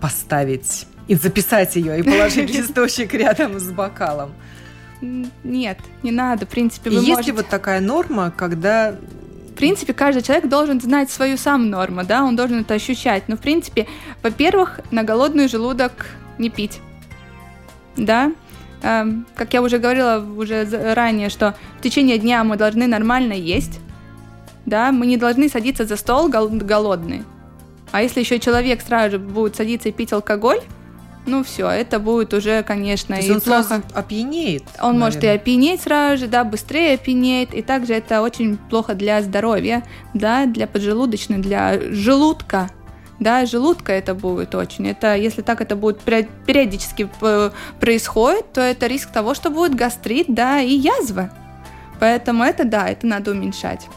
[0.00, 4.32] поставить и записать ее, и положить листочек рядом с бокалом.
[5.00, 6.46] Нет, не надо.
[6.46, 7.30] В принципе, вы Есть можете...
[7.32, 8.94] ли вот такая норма, когда
[9.50, 13.28] в принципе, каждый человек должен знать свою сам норму, да, он должен это ощущать.
[13.28, 13.86] Но, в принципе,
[14.22, 16.06] во-первых, на голодный желудок
[16.38, 16.80] не пить,
[17.96, 18.32] да,
[18.82, 20.64] как я уже говорила уже
[20.94, 23.80] ранее, что в течение дня мы должны нормально есть,
[24.66, 27.24] да, мы не должны садиться за стол гол- голодные.
[27.92, 30.60] А если еще человек сразу же будет садиться и пить алкоголь,
[31.26, 33.62] ну все, это будет уже, конечно, То и он плохо.
[33.62, 34.64] Сразу опьянеет.
[34.80, 35.00] Он наверное.
[35.00, 39.84] может и опьянеть сразу же, да, быстрее опьянеет, и также это очень плохо для здоровья,
[40.14, 42.70] да, для поджелудочной, для желудка,
[43.22, 44.88] да, желудка это будет очень.
[44.88, 47.50] Это, если так это будет периодически э,
[47.80, 51.30] происходит, то это риск того, что будет гастрит, да, и язва.
[52.00, 53.88] Поэтому это, да, это надо уменьшать.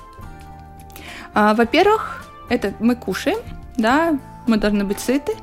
[1.34, 3.40] А, во-первых, это мы кушаем,
[3.78, 4.18] да,
[4.48, 5.34] мы должны быть сыты,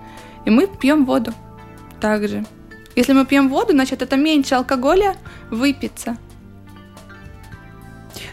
[0.44, 1.32] и мы пьем воду
[2.00, 2.44] также.
[2.94, 5.16] Если мы пьем воду, значит, это меньше алкоголя
[5.50, 6.16] выпиться.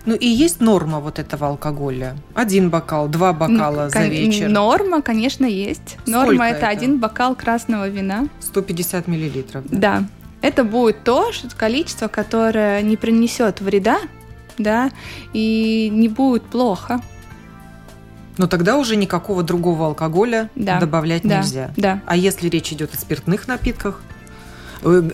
[0.09, 2.15] Ну и есть норма вот этого алкоголя?
[2.33, 4.49] Один бокал, два бокала ну, за вечер?
[4.49, 5.97] Норма, конечно, есть.
[6.01, 8.27] Сколько норма это, это один бокал красного вина.
[8.39, 9.65] 150 миллилитров.
[9.69, 9.77] Да.
[9.77, 10.03] да.
[10.41, 13.99] Это будет то количество, которое не принесет вреда,
[14.57, 14.89] да,
[15.33, 17.01] и не будет плохо.
[18.39, 20.79] Но тогда уже никакого другого алкоголя да.
[20.79, 21.37] добавлять да.
[21.37, 21.69] нельзя.
[21.77, 22.01] Да.
[22.07, 24.01] А если речь идет о спиртных напитках,
[24.81, 25.07] э,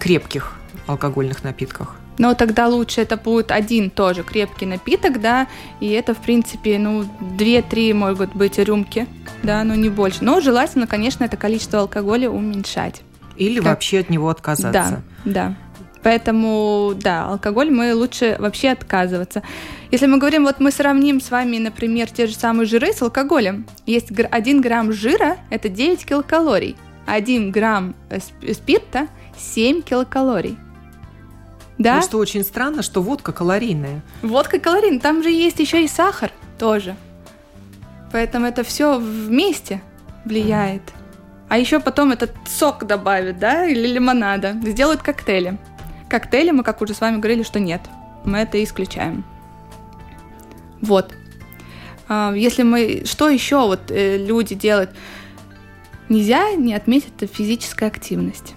[0.00, 0.54] крепких
[0.88, 1.99] алкогольных напитках?
[2.18, 5.46] Но тогда лучше это будет один тоже крепкий напиток, да,
[5.80, 7.04] и это, в принципе, ну,
[7.38, 9.06] 2-3 могут быть рюмки,
[9.42, 10.18] да, но не больше.
[10.22, 13.02] Но желательно, конечно, это количество алкоголя уменьшать.
[13.36, 13.66] Или как...
[13.66, 15.02] вообще от него отказаться.
[15.24, 15.56] Да, да.
[16.02, 19.42] Поэтому, да, алкоголь мы лучше вообще отказываться.
[19.90, 23.66] Если мы говорим, вот мы сравним с вами, например, те же самые жиры с алкоголем.
[23.86, 26.76] Есть 1 грамм жира– это 9 килокалорий.
[27.06, 28.18] 1 грамм э,
[28.52, 29.08] спирта–
[29.38, 30.56] 7 килокалорий.
[31.80, 31.96] Да?
[31.96, 34.02] Ну, что очень странно, что водка калорийная.
[34.20, 36.94] Водка калорийная, там же есть еще и сахар тоже.
[38.12, 39.80] Поэтому это все вместе
[40.26, 40.82] влияет.
[41.48, 44.56] А еще потом этот сок добавят, да, или лимонада.
[44.62, 45.56] Сделают коктейли.
[46.10, 47.80] Коктейли мы, как уже с вами говорили, что нет.
[48.26, 49.24] Мы это исключаем.
[50.82, 51.14] Вот.
[52.08, 53.04] А, если мы...
[53.06, 54.90] Что еще вот э, люди делают?
[56.10, 58.54] Нельзя не отметить это физическая активность.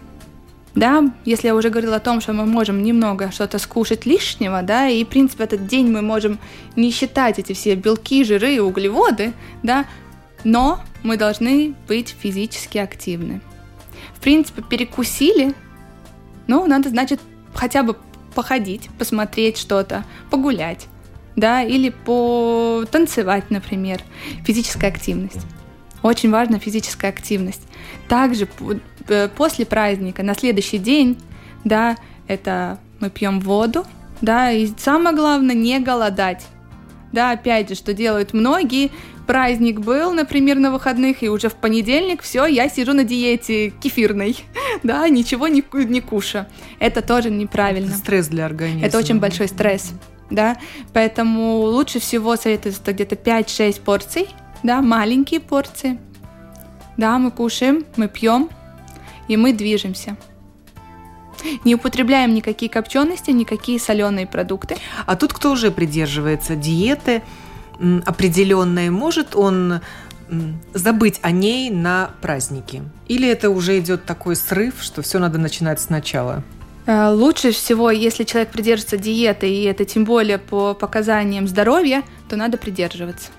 [0.75, 4.87] Да, если я уже говорила о том, что мы можем немного что-то скушать лишнего, да,
[4.87, 6.39] и, в принципе, этот день мы можем
[6.75, 9.85] не считать эти все белки, жиры и углеводы, да,
[10.43, 13.41] но мы должны быть физически активны.
[14.15, 15.53] В принципе, перекусили,
[16.47, 17.19] ну, надо, значит,
[17.53, 17.95] хотя бы
[18.33, 20.87] походить, посмотреть что-то, погулять,
[21.35, 24.01] да, или потанцевать, например.
[24.43, 25.45] Физическая активность.
[26.01, 27.61] Очень важна физическая активность.
[28.09, 28.47] Также
[29.35, 31.17] после праздника, на следующий день,
[31.63, 31.97] да,
[32.27, 33.85] это мы пьем воду,
[34.21, 36.45] да, и самое главное, не голодать.
[37.11, 38.91] Да, опять же, что делают многие,
[39.27, 44.37] праздник был, например, на выходных, и уже в понедельник все, я сижу на диете кефирной,
[44.83, 46.47] да, ничего не, не куша.
[46.79, 47.89] Это тоже неправильно.
[47.89, 48.87] Это стресс для организма.
[48.87, 49.91] Это очень большой стресс,
[50.29, 50.57] да,
[50.93, 54.27] поэтому лучше всего советуется где-то 5-6 порций,
[54.63, 55.99] да, маленькие порции,
[56.97, 58.49] да, мы кушаем, мы пьем,
[59.27, 60.17] и мы движемся.
[61.65, 64.77] Не употребляем никакие копчености, никакие соленые продукты.
[65.05, 67.21] А тут кто уже придерживается диеты,
[68.05, 69.81] определенной, может он
[70.73, 72.83] забыть о ней на празднике?
[73.07, 76.43] Или это уже идет такой срыв, что все надо начинать сначала?
[76.85, 82.35] Э, лучше всего, если человек придерживается диеты, и это тем более по показаниям здоровья, то
[82.35, 83.29] надо придерживаться.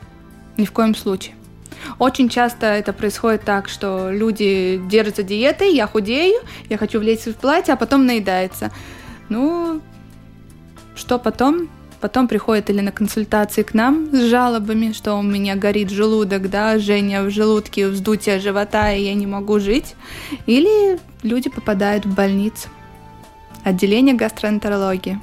[0.56, 1.34] Ни в коем случае.
[1.98, 7.34] Очень часто это происходит так, что люди держатся диетой, я худею, я хочу влезть в
[7.34, 8.70] платье, а потом наедается.
[9.28, 9.80] Ну,
[10.94, 11.68] что потом?
[12.00, 16.78] Потом приходят или на консультации к нам с жалобами, что у меня горит желудок, да,
[16.78, 19.94] Женя в желудке, вздутие живота, и я не могу жить.
[20.44, 22.68] Или люди попадают в больницу.
[23.64, 25.18] Отделение гастроэнтерологии.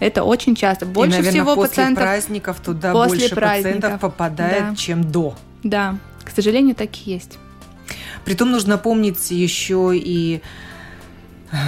[0.00, 0.86] Это очень часто.
[0.86, 3.80] Больше и, наверное, всего после пациентов праздников туда после больше праздников.
[3.80, 4.76] пациентов попадает, да.
[4.76, 5.34] чем до.
[5.64, 7.38] Да, к сожалению, так и есть.
[8.24, 10.40] Притом нужно помнить еще и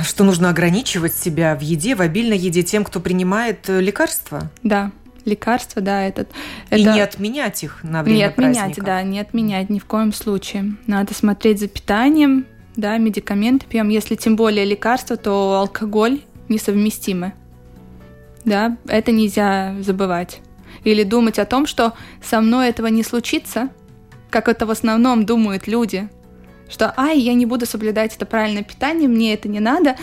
[0.05, 4.51] что нужно ограничивать себя в еде, в обильной еде тем, кто принимает э, лекарства.
[4.62, 4.90] Да,
[5.24, 6.28] лекарства, да, этот.
[6.70, 6.92] И это...
[6.92, 8.84] не отменять их на время Не отменять, праздников.
[8.84, 10.76] да, не отменять ни в коем случае.
[10.86, 13.88] Надо смотреть за питанием, да, медикаменты пьем.
[13.88, 17.32] Если тем более лекарства, то алкоголь несовместимы.
[18.44, 20.40] Да, это нельзя забывать.
[20.84, 23.70] Или думать о том, что со мной этого не случится,
[24.31, 26.09] как это в основном думают люди,
[26.68, 29.97] что «ай, я не буду соблюдать это правильное питание, мне это не надо».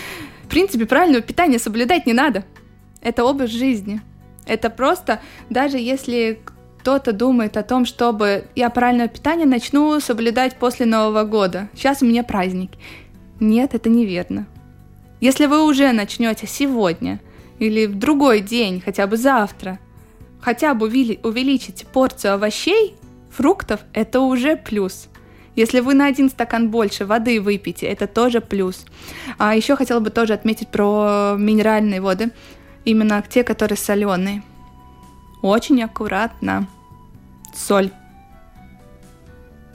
[0.43, 2.43] В принципе, правильного питания соблюдать не надо.
[3.01, 4.01] Это образ жизни.
[4.45, 5.19] Это просто,
[5.49, 6.39] даже если
[6.79, 11.69] кто-то думает о том, чтобы я правильное питание начну соблюдать после Нового года.
[11.73, 12.71] Сейчас у меня праздник.
[13.39, 14.47] Нет, это неверно.
[15.21, 17.21] Если вы уже начнете сегодня
[17.57, 19.79] или в другой день, хотя бы завтра,
[20.41, 22.95] хотя бы увеличить порцию овощей,
[23.33, 25.09] фруктов, это уже плюс.
[25.55, 28.85] Если вы на один стакан больше воды выпьете, это тоже плюс.
[29.37, 32.31] А еще хотела бы тоже отметить про минеральные воды,
[32.85, 34.43] именно те, которые соленые.
[35.41, 36.67] Очень аккуратно.
[37.53, 37.91] Соль.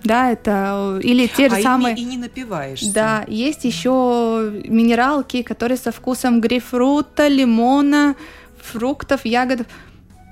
[0.02, 1.96] Да, это или те же а самые.
[1.96, 2.92] И не напиваешься.
[2.92, 8.16] Да, есть еще минералки, которые со вкусом грейпфрута, лимона,
[8.60, 9.66] фруктов, ягод.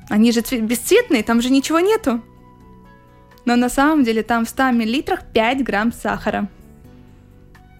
[0.08, 2.22] Они же бесцветные, там же ничего нету
[3.46, 6.48] но на самом деле там в 100 мл 5 грамм сахара.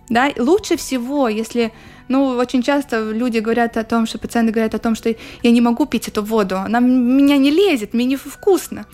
[0.09, 1.73] Да, лучше всего, если
[2.09, 5.61] Ну, очень часто люди говорят о том, что пациенты говорят о том, что я не
[5.61, 8.87] могу пить эту воду, она меня не лезет, мне не вкусно.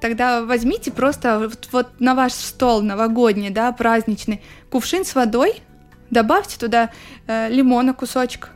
[0.00, 5.62] Тогда возьмите просто вот, вот на ваш стол новогодний, да, праздничный, кувшин с водой,
[6.10, 6.90] добавьте туда
[7.26, 8.50] э, лимона кусочек,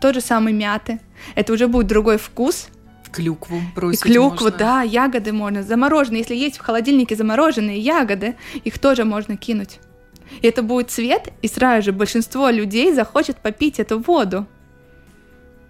[0.00, 1.00] тот же самый мяты.
[1.34, 2.68] Это уже будет другой вкус,
[3.10, 4.58] клюкву бросить Клюкву, можно.
[4.58, 5.62] да, ягоды можно.
[5.62, 9.80] Замороженные, если есть в холодильнике замороженные ягоды, их тоже можно кинуть.
[10.42, 14.46] И это будет цвет, и сразу же большинство людей захочет попить эту воду.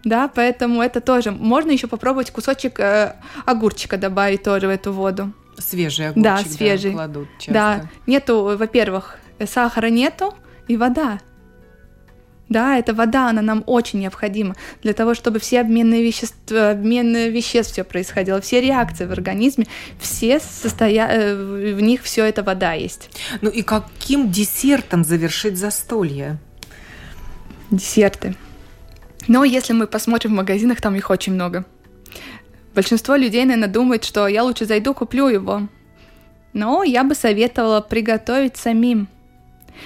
[0.04, 1.30] Да, поэтому это тоже.
[1.30, 5.32] Можно еще попробовать кусочек э, огурчика добавить тоже в эту воду.
[5.58, 6.90] Свежий огурчик, да, свежий.
[6.92, 7.52] Да, кладут часто.
[7.52, 10.34] Да, нету, во-первых, сахара нету
[10.68, 11.20] и вода.
[12.50, 17.72] Да, эта вода, она нам очень необходима для того, чтобы все обменные вещества, обмен веществ
[17.72, 19.68] все происходило, все реакции в организме,
[20.00, 21.08] все состоя...
[21.08, 23.08] Э, в них все это вода есть.
[23.40, 26.38] Ну и каким десертом завершить застолье?
[27.70, 28.34] Десерты.
[29.28, 31.64] Но если мы посмотрим в магазинах, там их очень много.
[32.74, 35.68] Большинство людей, наверное, думает, что я лучше зайду, куплю его.
[36.52, 39.06] Но я бы советовала приготовить самим.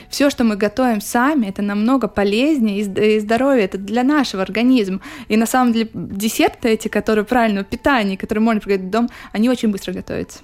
[0.09, 5.01] Все, что мы готовим сами, это намного полезнее и здоровее, это для нашего организма.
[5.29, 9.71] И на самом деле десерты эти, которые правильного питания, которые можно приготовить дома, они очень
[9.71, 10.41] быстро готовятся.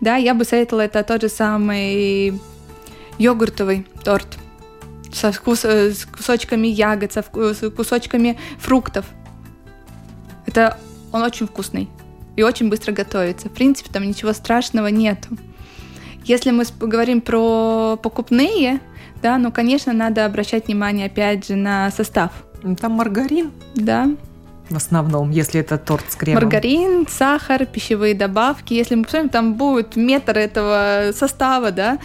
[0.00, 2.38] Да, я бы советовала это тот же самый
[3.18, 4.38] йогуртовый торт
[5.12, 9.06] со вкус, э, с кусочками ягод, со с кусочками фруктов.
[10.46, 10.78] Это
[11.12, 11.88] он очень вкусный
[12.36, 13.48] и очень быстро готовится.
[13.48, 15.36] В принципе, там ничего страшного нету.
[16.30, 18.78] Если мы говорим про покупные,
[19.20, 22.30] да, ну, конечно, надо обращать внимание, опять же, на состав.
[22.62, 23.50] Ну, там маргарин.
[23.74, 24.08] Да.
[24.68, 26.44] В основном, если это торт с кремом.
[26.44, 28.74] Маргарин, сахар, пищевые добавки.
[28.74, 31.98] Если мы посмотрим, там будет метр этого состава, да.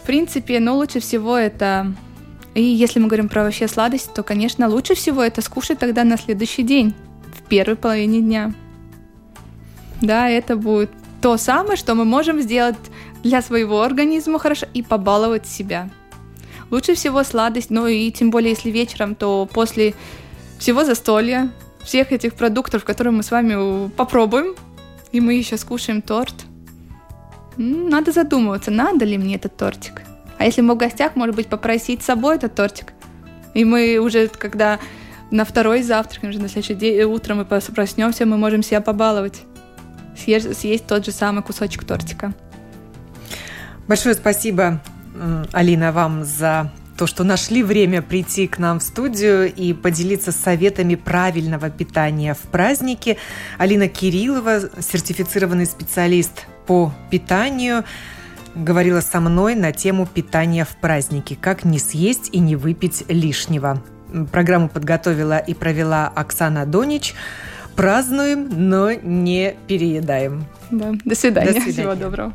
[0.00, 1.92] В принципе, ну, лучше всего это...
[2.54, 6.16] И если мы говорим про вообще сладость, то, конечно, лучше всего это скушать тогда на
[6.16, 6.94] следующий день,
[7.34, 8.54] в первой половине дня.
[10.00, 12.76] Да, это будет то самое, что мы можем сделать
[13.26, 15.90] для своего организма хорошо и побаловать себя.
[16.70, 19.94] Лучше всего сладость, ну и тем более, если вечером, то после
[20.58, 21.50] всего застолья,
[21.82, 24.54] всех этих продуктов, которые мы с вами попробуем,
[25.12, 26.34] и мы еще скушаем торт,
[27.56, 30.02] надо задумываться, надо ли мне этот тортик.
[30.38, 32.92] А если мы в гостях, может быть, попросить с собой этот тортик.
[33.54, 34.78] И мы уже, когда
[35.30, 39.42] на второй завтрак, уже на следующий день, утром мы проснемся, мы можем себя побаловать.
[40.16, 42.34] Съесть, съесть тот же самый кусочек тортика.
[43.88, 44.80] Большое спасибо,
[45.52, 50.94] Алина, вам за то, что нашли время прийти к нам в студию и поделиться советами
[50.94, 53.16] правильного питания в празднике.
[53.58, 57.84] Алина Кириллова, сертифицированный специалист по питанию,
[58.54, 61.36] говорила со мной на тему питания в празднике.
[61.40, 63.82] Как не съесть и не выпить лишнего.
[64.32, 67.14] Программу подготовила и провела Оксана Донич.
[67.76, 70.46] Празднуем, но не переедаем.
[70.70, 70.92] Да.
[71.04, 71.52] До свидания.
[71.52, 71.72] До свидания.
[71.72, 72.34] Всего доброго.